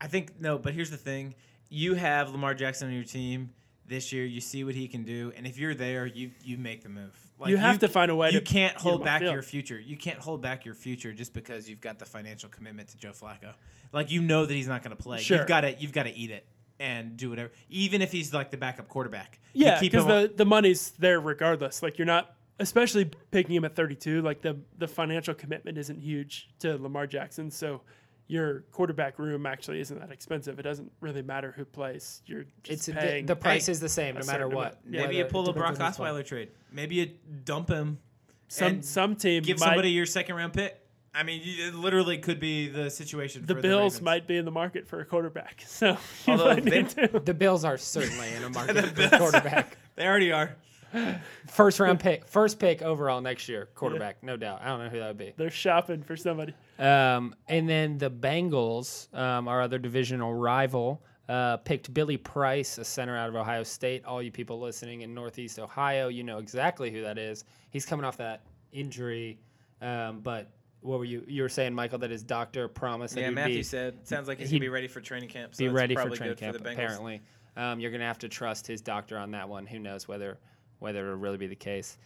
I 0.00 0.06
think 0.06 0.40
no, 0.40 0.58
but 0.58 0.72
here's 0.72 0.90
the 0.90 0.96
thing: 0.96 1.34
you 1.70 1.94
have 1.94 2.30
Lamar 2.30 2.52
Jackson 2.52 2.88
on 2.88 2.94
your 2.94 3.04
team 3.04 3.50
this 3.86 4.12
year. 4.12 4.26
You 4.26 4.40
see 4.40 4.64
what 4.64 4.74
he 4.74 4.88
can 4.88 5.04
do, 5.04 5.32
and 5.36 5.46
if 5.46 5.58
you're 5.58 5.74
there, 5.74 6.04
you 6.04 6.32
you 6.44 6.58
make 6.58 6.82
the 6.82 6.90
move. 6.90 7.18
Like, 7.38 7.50
you 7.50 7.56
have 7.56 7.78
to 7.78 7.88
find 7.88 8.10
a 8.10 8.14
way. 8.14 8.30
You 8.30 8.40
to 8.40 8.44
can't 8.44 8.76
hold 8.76 9.02
back 9.02 9.22
your 9.22 9.40
future. 9.42 9.80
You 9.80 9.96
can't 9.96 10.18
hold 10.18 10.42
back 10.42 10.66
your 10.66 10.74
future 10.74 11.14
just 11.14 11.32
because 11.32 11.70
you've 11.70 11.80
got 11.80 11.98
the 11.98 12.04
financial 12.04 12.50
commitment 12.50 12.90
to 12.90 12.98
Joe 12.98 13.12
Flacco. 13.12 13.54
Like 13.92 14.10
you 14.10 14.20
know 14.20 14.44
that 14.44 14.52
he's 14.52 14.68
not 14.68 14.82
going 14.82 14.94
to 14.94 15.02
play. 15.02 15.20
Sure. 15.20 15.38
You've 15.38 15.46
got 15.46 15.62
to 15.62 15.74
you've 15.74 15.92
got 15.92 16.02
to 16.02 16.14
eat 16.14 16.30
it 16.30 16.44
and 16.78 17.16
do 17.16 17.30
whatever. 17.30 17.50
Even 17.68 18.02
if 18.02 18.12
he's 18.12 18.32
like 18.34 18.50
the 18.50 18.56
backup 18.56 18.88
quarterback. 18.88 19.38
Yeah, 19.52 19.80
because 19.80 20.04
on- 20.04 20.08
the, 20.08 20.32
the 20.36 20.44
money's 20.44 20.90
there 20.98 21.20
regardless. 21.20 21.82
Like 21.82 21.98
you're 21.98 22.06
not, 22.06 22.34
especially 22.58 23.10
picking 23.30 23.54
him 23.54 23.64
at 23.64 23.74
32. 23.74 24.22
Like 24.22 24.42
the 24.42 24.58
the 24.78 24.88
financial 24.88 25.34
commitment 25.34 25.78
isn't 25.78 26.00
huge 26.00 26.50
to 26.60 26.76
Lamar 26.76 27.06
Jackson, 27.06 27.50
so 27.50 27.82
your 28.30 28.60
quarterback 28.70 29.18
room 29.18 29.44
actually 29.44 29.80
isn't 29.80 29.98
that 29.98 30.12
expensive. 30.12 30.58
It 30.58 30.62
doesn't 30.62 30.92
really 31.00 31.22
matter 31.22 31.52
who 31.56 31.64
plays. 31.64 32.22
You're 32.26 32.44
It's 32.64 32.86
just 32.86 32.86
the, 32.86 32.92
paying. 32.94 33.26
the 33.26 33.34
price 33.34 33.68
is 33.68 33.80
the 33.80 33.88
same 33.88 34.14
no 34.14 34.24
matter 34.24 34.46
what. 34.46 34.54
amount. 34.54 34.76
Yeah. 34.88 35.00
maybe 35.02 35.16
you 35.16 35.24
pull 35.24 35.42
it 35.48 35.50
a 35.50 35.52
Brock 35.52 35.72
depends 35.74 35.98
Osweiler 35.98 36.24
trade. 36.24 36.50
Maybe 36.72 36.94
you 36.94 37.10
dump 37.44 37.68
him. 37.68 37.98
some 38.46 38.68
and 38.68 38.84
some 38.84 39.16
team 39.16 39.42
Give 39.42 39.58
might, 39.58 39.66
somebody 39.66 39.90
your 39.90 40.06
second 40.06 40.36
round 40.36 40.52
pick. 40.52 40.76
I 41.12 41.24
mean, 41.24 41.40
it 41.44 41.74
literally 41.74 42.18
could 42.18 42.38
be 42.38 42.68
the 42.68 42.88
situation. 42.88 43.44
the 43.44 43.56
for 43.56 43.60
Bills 43.62 43.94
Ravens. 43.94 44.02
might 44.02 44.26
be 44.28 44.36
in 44.36 44.44
the 44.44 44.52
market 44.52 44.86
for 44.86 45.00
a 45.00 45.04
quarterback. 45.04 45.64
So 45.66 45.96
Although 46.28 46.54
they- 46.54 46.82
The 46.82 47.34
Bills 47.36 47.64
are 47.64 47.78
certainly 47.78 48.28
in 48.32 48.44
a 48.44 48.50
market 48.58 48.76
for 48.86 48.92
Bills- 48.94 49.10
quarterback. 49.18 49.76
They 49.96 50.06
already 50.06 50.30
are. 50.32 50.54
First 51.46 51.80
round 51.80 52.00
pick, 52.00 52.26
first 52.26 52.58
pick 52.58 52.82
overall 52.82 53.20
next 53.20 53.48
year, 53.48 53.68
quarterback, 53.74 54.22
no 54.22 54.36
doubt. 54.36 54.60
I 54.62 54.68
don't 54.68 54.80
know 54.80 54.88
who 54.88 54.98
that 54.98 55.08
would 55.08 55.18
be. 55.18 55.32
They're 55.36 55.50
shopping 55.50 56.02
for 56.02 56.16
somebody. 56.16 56.54
Um, 56.78 57.34
and 57.48 57.68
then 57.68 57.98
the 57.98 58.10
Bengals, 58.10 59.12
um, 59.16 59.48
our 59.48 59.62
other 59.62 59.78
divisional 59.78 60.34
rival, 60.34 61.02
uh, 61.28 61.58
picked 61.58 61.92
Billy 61.94 62.16
Price, 62.16 62.78
a 62.78 62.84
center 62.84 63.16
out 63.16 63.28
of 63.28 63.36
Ohio 63.36 63.62
State. 63.62 64.04
All 64.04 64.22
you 64.22 64.32
people 64.32 64.58
listening 64.58 65.02
in 65.02 65.14
Northeast 65.14 65.58
Ohio, 65.58 66.08
you 66.08 66.24
know 66.24 66.38
exactly 66.38 66.90
who 66.90 67.02
that 67.02 67.18
is. 67.18 67.44
He's 67.70 67.86
coming 67.86 68.04
off 68.04 68.16
that 68.16 68.42
injury, 68.72 69.38
um, 69.80 70.20
but 70.20 70.50
what 70.80 70.98
were 70.98 71.04
you? 71.04 71.24
You 71.28 71.42
were 71.42 71.48
saying, 71.48 71.74
Michael, 71.74 71.98
that 71.98 72.10
his 72.10 72.22
doctor 72.22 72.66
promised 72.66 73.14
that 73.14 73.20
Yeah, 73.20 73.28
he'd 73.28 73.34
Matthew 73.34 73.56
be, 73.56 73.62
said 73.62 74.06
sounds 74.06 74.26
like 74.28 74.38
he's 74.38 74.50
he'd 74.50 74.56
gonna 74.56 74.64
be 74.64 74.68
ready 74.70 74.88
for 74.88 75.00
training 75.00 75.28
camp. 75.28 75.54
So 75.54 75.64
be 75.64 75.68
ready 75.68 75.94
for 75.94 76.08
training 76.10 76.34
good 76.34 76.38
camp. 76.38 76.56
For 76.56 76.62
the 76.62 76.72
apparently, 76.72 77.20
um, 77.56 77.80
you're 77.80 77.90
going 77.90 78.00
to 78.00 78.06
have 78.06 78.18
to 78.18 78.28
trust 78.28 78.66
his 78.66 78.80
doctor 78.80 79.18
on 79.18 79.30
that 79.32 79.48
one. 79.48 79.66
Who 79.66 79.78
knows 79.78 80.08
whether 80.08 80.38
whether 80.80 81.04
it'll 81.06 81.16
really 81.18 81.36
be 81.38 81.46
the 81.46 81.54
case. 81.56 81.96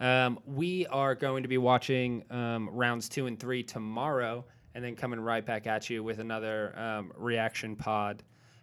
Um, 0.00 0.38
we 0.46 0.86
are 0.86 1.14
going 1.14 1.42
to 1.42 1.48
be 1.48 1.58
watching 1.58 2.24
um, 2.30 2.70
rounds 2.72 3.08
two 3.08 3.26
and 3.26 3.38
three 3.38 3.62
tomorrow, 3.62 4.44
and 4.74 4.82
then 4.82 4.96
coming 4.96 5.20
right 5.20 5.44
back 5.44 5.66
at 5.66 5.90
you 5.90 6.02
with 6.02 6.18
another 6.20 6.76
um, 6.78 7.12
reaction 7.16 7.76
pod 7.76 8.22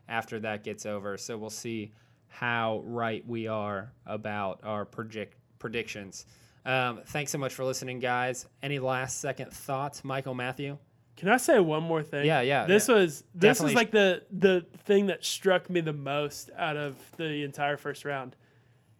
after 0.10 0.40
that 0.40 0.64
gets 0.64 0.86
over. 0.86 1.18
So 1.18 1.38
we'll 1.38 1.50
see 1.52 1.92
how 2.28 2.82
right 2.86 3.26
we 3.28 3.48
are 3.48 3.92
about 4.06 4.60
our 4.64 4.84
project 4.86 5.36
predictions. 5.60 6.26
Um, 6.66 7.02
thanks 7.08 7.32
so 7.32 7.38
much 7.38 7.54
for 7.54 7.64
listening, 7.64 8.00
guys. 8.00 8.48
Any 8.64 8.80
last 8.80 9.22
second 9.22 9.54
thoughts, 9.54 10.04
Michael 10.04 10.34
Matthew? 10.34 10.78
Can 11.16 11.30
I 11.30 11.38
say 11.38 11.60
one 11.60 11.82
more 11.82 12.04
thing? 12.04 12.26
Yeah, 12.26 12.42
yeah, 12.42 12.66
This 12.66 12.88
was 12.88 13.24
this 13.34 13.58
Definitely. 13.58 13.66
was 13.66 13.76
like 13.76 13.92
the 13.92 14.24
the 14.32 14.66
thing 14.86 15.08
that 15.08 15.26
struck 15.26 15.70
me 15.70 15.82
the 15.82 15.94
most 15.94 16.52
out 16.56 16.78
of 16.78 16.96
the 17.18 17.44
entire 17.44 17.78
first 17.78 18.06
round. 18.06 18.36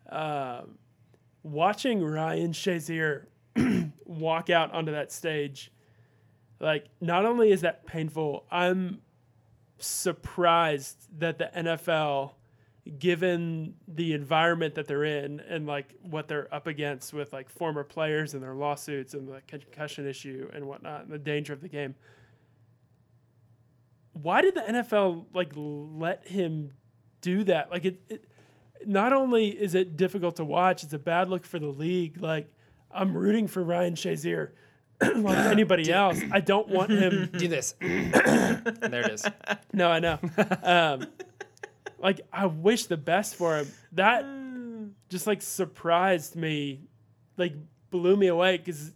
Um, 0.10 0.78
watching 1.43 2.04
Ryan 2.04 2.52
Shazier 2.52 3.26
walk 4.06 4.50
out 4.50 4.74
onto 4.74 4.91
that 4.91 5.12
stage, 5.12 5.72
like 6.60 6.86
not 7.02 7.26
only 7.26 7.52
is 7.52 7.62
that 7.62 7.86
painful, 7.86 8.46
I'm 8.52 9.02
surprised 9.80 11.08
that 11.20 11.38
the 11.38 11.50
NFL, 11.56 12.32
given 13.00 13.76
the 13.88 14.13
environment 14.13 14.76
that 14.76 14.88
they're 14.88 15.04
in 15.04 15.39
and 15.41 15.67
like 15.67 15.93
what 16.02 16.28
they're 16.28 16.54
up 16.54 16.67
against 16.67 17.13
with 17.13 17.34
like 17.34 17.50
former 17.50 17.84
players 17.84 18.34
and 18.34 18.41
their 18.41 18.56
lawsuits 18.56 19.13
and 19.13 19.28
the 19.28 19.41
concussion 19.48 20.08
issue 20.08 20.50
and 20.54 20.65
whatnot 20.65 21.04
and 21.04 21.12
the 21.12 21.20
danger 21.20 21.54
of 21.54 21.62
the 21.62 21.67
game. 21.67 21.96
Why 24.13 24.41
did 24.41 24.56
the 24.56 24.62
NFL 24.62 25.26
like 25.34 25.52
let 25.56 26.28
him 26.28 26.72
do 27.22 27.43
that? 27.43 27.70
Like 27.70 27.86
it, 27.86 28.02
it 28.10 28.26
not 28.86 29.13
only 29.13 29.50
is 29.50 29.76
it 29.76 29.98
difficult 29.98 30.36
to 30.38 30.46
watch, 30.46 30.84
it's 30.84 30.94
a 30.94 31.00
bad 31.00 31.30
look 31.30 31.46
for 31.46 31.60
the 31.60 31.68
league. 31.68 32.22
Like 32.22 32.52
I'm 32.92 33.16
rooting 33.16 33.48
for 33.48 33.63
Ryan 33.63 33.96
Shazier 33.96 34.52
like 35.02 35.38
anybody 35.38 35.92
else. 35.92 36.20
I 36.32 36.40
don't 36.40 36.68
want 36.70 36.92
him 36.92 37.30
Do 37.38 37.48
this. 37.48 37.76
there 37.80 39.02
it 39.02 39.12
is. 39.12 39.26
no, 39.74 39.90
I 39.90 40.00
know. 40.00 40.20
Um, 40.63 41.08
like 42.00 42.22
I 42.32 42.46
wish 42.48 42.86
the 42.86 42.98
best 42.98 43.36
for 43.36 43.58
him. 43.58 43.68
That 43.94 44.26
just 45.10 45.28
like 45.28 45.42
surprised 45.42 46.36
me, 46.36 46.82
like 47.38 47.54
blew 47.90 48.16
me 48.16 48.28
away 48.28 48.58
because 48.58 48.94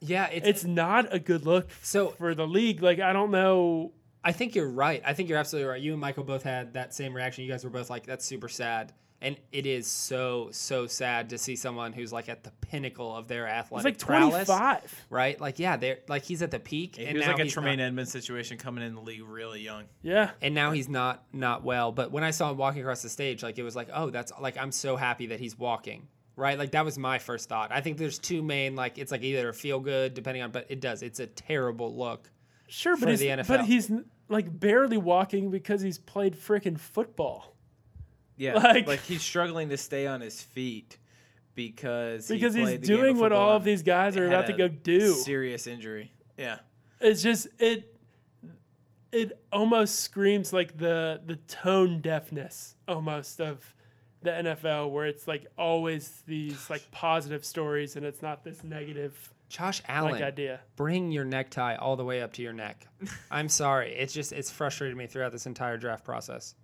Yeah, 0.00 0.26
it's, 0.26 0.46
it's 0.46 0.64
not 0.64 1.12
a 1.12 1.18
good 1.18 1.44
look 1.46 1.68
so 1.82 2.08
for 2.10 2.34
the 2.34 2.46
league. 2.46 2.82
Like 2.82 3.00
I 3.00 3.12
don't 3.12 3.30
know. 3.30 3.92
I 4.26 4.32
think 4.32 4.54
you're 4.54 4.70
right. 4.70 5.02
I 5.04 5.12
think 5.12 5.28
you're 5.28 5.38
absolutely 5.38 5.68
right. 5.68 5.82
You 5.82 5.92
and 5.92 6.00
Michael 6.00 6.24
both 6.24 6.42
had 6.42 6.74
that 6.74 6.94
same 6.94 7.14
reaction. 7.14 7.44
You 7.44 7.50
guys 7.50 7.62
were 7.62 7.70
both 7.70 7.90
like, 7.90 8.06
"That's 8.06 8.24
super 8.24 8.48
sad," 8.48 8.92
and 9.24 9.36
it 9.50 9.66
is 9.66 9.86
so 9.88 10.48
so 10.52 10.86
sad 10.86 11.30
to 11.30 11.38
see 11.38 11.56
someone 11.56 11.92
who's 11.92 12.12
like 12.12 12.28
at 12.28 12.44
the 12.44 12.52
pinnacle 12.60 13.14
of 13.16 13.26
their 13.26 13.46
It's 13.46 13.54
athletic 13.54 13.84
like 13.84 13.98
prowess, 13.98 14.46
25. 14.46 15.06
right? 15.10 15.40
Like, 15.40 15.58
yeah, 15.58 15.76
they're 15.76 15.98
like 16.08 16.22
he's 16.24 16.42
at 16.42 16.50
the 16.52 16.60
peak, 16.60 16.96
He 16.96 17.06
and 17.06 17.16
was 17.16 17.26
now 17.26 17.32
like 17.32 17.40
a 17.40 17.48
Tremaine 17.48 17.78
not, 17.78 17.86
Edmunds 17.86 18.12
situation 18.12 18.58
coming 18.58 18.84
in 18.84 18.94
the 18.94 19.00
league 19.00 19.22
really 19.24 19.60
young. 19.62 19.84
Yeah. 20.02 20.30
and 20.42 20.54
now 20.54 20.70
he's 20.70 20.88
not 20.88 21.24
not 21.32 21.64
well. 21.64 21.90
But 21.90 22.12
when 22.12 22.22
I 22.22 22.30
saw 22.30 22.50
him 22.50 22.56
walking 22.58 22.82
across 22.82 23.02
the 23.02 23.08
stage, 23.08 23.42
like 23.42 23.58
it 23.58 23.62
was 23.64 23.74
like, 23.74 23.88
oh, 23.92 24.10
that's 24.10 24.30
like 24.40 24.56
I'm 24.58 24.70
so 24.70 24.94
happy 24.96 25.26
that 25.28 25.40
he's 25.40 25.58
walking. 25.58 26.06
Right, 26.36 26.58
like 26.58 26.72
that 26.72 26.84
was 26.84 26.98
my 26.98 27.18
first 27.18 27.48
thought. 27.48 27.70
I 27.70 27.80
think 27.80 27.96
there's 27.96 28.18
two 28.18 28.42
main, 28.42 28.74
like 28.74 28.98
it's 28.98 29.12
like 29.12 29.22
either 29.22 29.52
feel 29.52 29.78
good, 29.80 30.14
depending 30.14 30.42
on, 30.42 30.50
but 30.50 30.66
it 30.68 30.80
does. 30.80 31.02
It's 31.02 31.20
a 31.20 31.26
terrible 31.28 31.96
look. 31.96 32.28
Sure, 32.66 32.96
For 32.96 33.02
but 33.06 33.10
he's, 33.10 33.20
the 33.20 33.26
NFL. 33.28 33.46
but 33.46 33.64
he's 33.66 33.90
like 34.28 34.58
barely 34.58 34.96
walking 34.96 35.50
because 35.52 35.80
he's 35.80 35.98
played 35.98 36.34
freaking 36.34 36.76
football. 36.78 37.53
Yeah, 38.36 38.54
Like- 38.54 38.86
like, 38.86 39.00
he's 39.00 39.22
struggling 39.22 39.68
to 39.68 39.76
stay 39.76 40.06
on 40.06 40.20
his 40.20 40.42
feet 40.42 40.98
because 41.54 42.28
he 42.28 42.34
Because 42.34 42.54
he's 42.54 42.68
the 42.70 42.78
doing 42.78 43.18
what 43.18 43.32
all 43.32 43.50
of 43.56 43.64
these 43.64 43.82
guys 43.82 44.16
are 44.16 44.26
about 44.26 44.46
to 44.46 44.52
go 44.52 44.68
do. 44.68 45.12
Serious 45.14 45.66
injury. 45.66 46.12
Yeah. 46.36 46.58
It's 47.00 47.22
just 47.22 47.46
it 47.58 47.90
it 49.12 49.38
almost 49.52 50.00
screams 50.00 50.52
like 50.52 50.76
the 50.76 51.20
the 51.24 51.36
tone 51.36 52.00
deafness 52.00 52.74
almost 52.88 53.40
of 53.40 53.74
the 54.22 54.30
NFL 54.30 54.90
where 54.90 55.06
it's 55.06 55.28
like 55.28 55.46
always 55.56 56.22
these 56.26 56.68
like 56.70 56.90
positive 56.90 57.44
stories 57.44 57.94
and 57.96 58.04
it's 58.04 58.22
not 58.22 58.42
this 58.42 58.64
negative 58.64 59.30
Josh 59.50 59.82
like 59.82 59.90
Allen, 59.90 60.22
idea. 60.22 60.60
bring 60.74 61.12
your 61.12 61.24
necktie 61.24 61.76
all 61.76 61.94
the 61.94 62.04
way 62.04 62.22
up 62.22 62.32
to 62.32 62.42
your 62.42 62.54
neck. 62.54 62.88
I'm 63.30 63.48
sorry. 63.48 63.94
It's 63.94 64.12
just 64.12 64.32
it's 64.32 64.50
frustrated 64.50 64.96
me 64.96 65.06
throughout 65.06 65.30
this 65.30 65.46
entire 65.46 65.76
draft 65.76 66.04
process. 66.04 66.54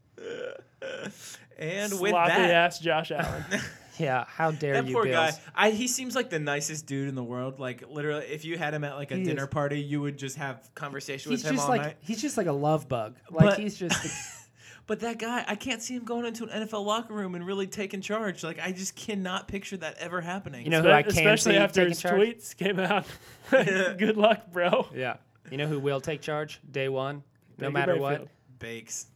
And 1.59 1.92
with 2.00 2.11
Sloppy 2.11 2.28
that, 2.33 2.50
ass 2.50 2.78
Josh 2.78 3.11
Allen. 3.11 3.44
Yeah, 3.98 4.24
how 4.26 4.50
dare 4.50 4.74
that 4.80 4.87
you, 4.87 4.94
poor 4.94 5.04
Bills? 5.04 5.33
guy. 5.37 5.40
I 5.54 5.70
he 5.72 5.87
seems 5.87 6.14
like 6.14 6.30
the 6.30 6.38
nicest 6.38 6.87
dude 6.87 7.06
in 7.11 7.14
the 7.14 7.22
world. 7.24 7.61
Like 7.61 7.85
literally, 7.87 8.24
if 8.24 8.46
you 8.46 8.56
had 8.56 8.72
him 8.72 8.83
at 8.83 8.94
like 8.94 9.11
a 9.11 9.16
He 9.16 9.24
dinner 9.24 9.42
is. 9.42 9.48
party, 9.50 9.78
you 9.78 10.00
would 10.00 10.16
just 10.16 10.37
have 10.37 10.70
conversation 10.74 11.30
He's 11.30 11.42
with 11.42 11.50
him 11.50 11.56
just 11.56 11.64
all 11.68 11.76
like 11.76 11.83
night. 11.83 11.96
he's 12.00 12.22
just 12.22 12.38
like 12.38 12.46
a 12.46 12.52
love 12.52 12.88
bug. 12.88 13.16
Like 13.30 13.44
But- 13.44 13.59
he's 13.59 13.76
just 13.76 14.46
But 14.87 15.00
that 15.00 15.18
guy, 15.18 15.44
I 15.46 15.54
can't 15.54 15.83
see 15.83 15.94
him 15.96 16.04
going 16.04 16.24
into 16.24 16.44
an 16.44 16.66
NFL 16.66 16.83
locker 16.87 17.12
room 17.12 17.35
and 17.35 17.46
really 17.46 17.66
taking 17.66 18.00
charge. 18.00 18.42
Like 18.42 18.59
I 18.59 18.72
just 18.72 18.96
cannot 18.96 19.48
picture 19.48 19.76
that 19.76 19.98
ever 19.98 20.22
happening. 20.22 20.64
You 20.64 20.70
know 20.70 20.80
who 20.80 20.90
I 20.90 21.02
can 21.02 21.11
Especially 21.12 21.52
see 21.52 21.59
after 21.59 21.80
taking 21.80 21.90
his 21.90 22.00
charge? 22.00 22.20
tweets 22.22 22.56
came 22.56 22.80
out. 22.80 23.04
Good 23.50 24.16
luck, 24.16 24.50
bro. 24.50 24.87
yeah. 24.94 25.16
You 25.50 25.59
know 25.59 25.66
who 25.66 25.78
will 25.78 26.00
take 26.00 26.22
charge 26.22 26.59
day 26.70 26.88
one, 26.88 27.16
no 27.59 27.66
Baker 27.68 27.70
matter 27.72 27.92
Mayfield. 27.96 28.20
what? 28.20 28.28
Bakes. 28.61 29.09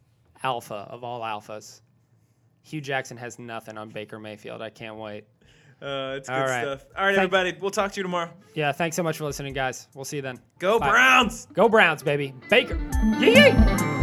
Alpha 0.44 0.87
of 0.90 1.02
all 1.02 1.22
alphas. 1.22 1.80
Hue 2.62 2.80
Jackson 2.80 3.16
has 3.16 3.38
nothing 3.38 3.76
on 3.76 3.88
Baker 3.88 4.18
Mayfield. 4.20 4.62
I 4.62 4.70
can't 4.70 4.96
wait. 4.96 5.24
Uh, 5.83 6.14
it's 6.16 6.28
good 6.28 6.35
All 6.37 6.46
right. 6.46 6.62
stuff. 6.62 6.85
All 6.96 7.04
right, 7.04 7.14
Thank- 7.16 7.33
everybody. 7.35 7.57
We'll 7.61 7.70
talk 7.70 7.92
to 7.92 7.96
you 7.98 8.02
tomorrow. 8.04 8.30
Yeah, 8.54 8.72
thanks 8.72 8.94
so 8.96 9.02
much 9.02 9.18
for 9.18 9.24
listening, 9.24 9.52
guys. 9.54 9.88
We'll 9.94 10.04
see 10.04 10.16
you 10.16 10.22
then. 10.22 10.38
Go 10.59 10.78
Bye. 10.78 10.90
Browns! 10.90 11.46
Go 11.52 11.68
Browns, 11.68 12.02
baby. 12.02 12.33
Baker. 12.48 12.78
Yee! 13.18 13.93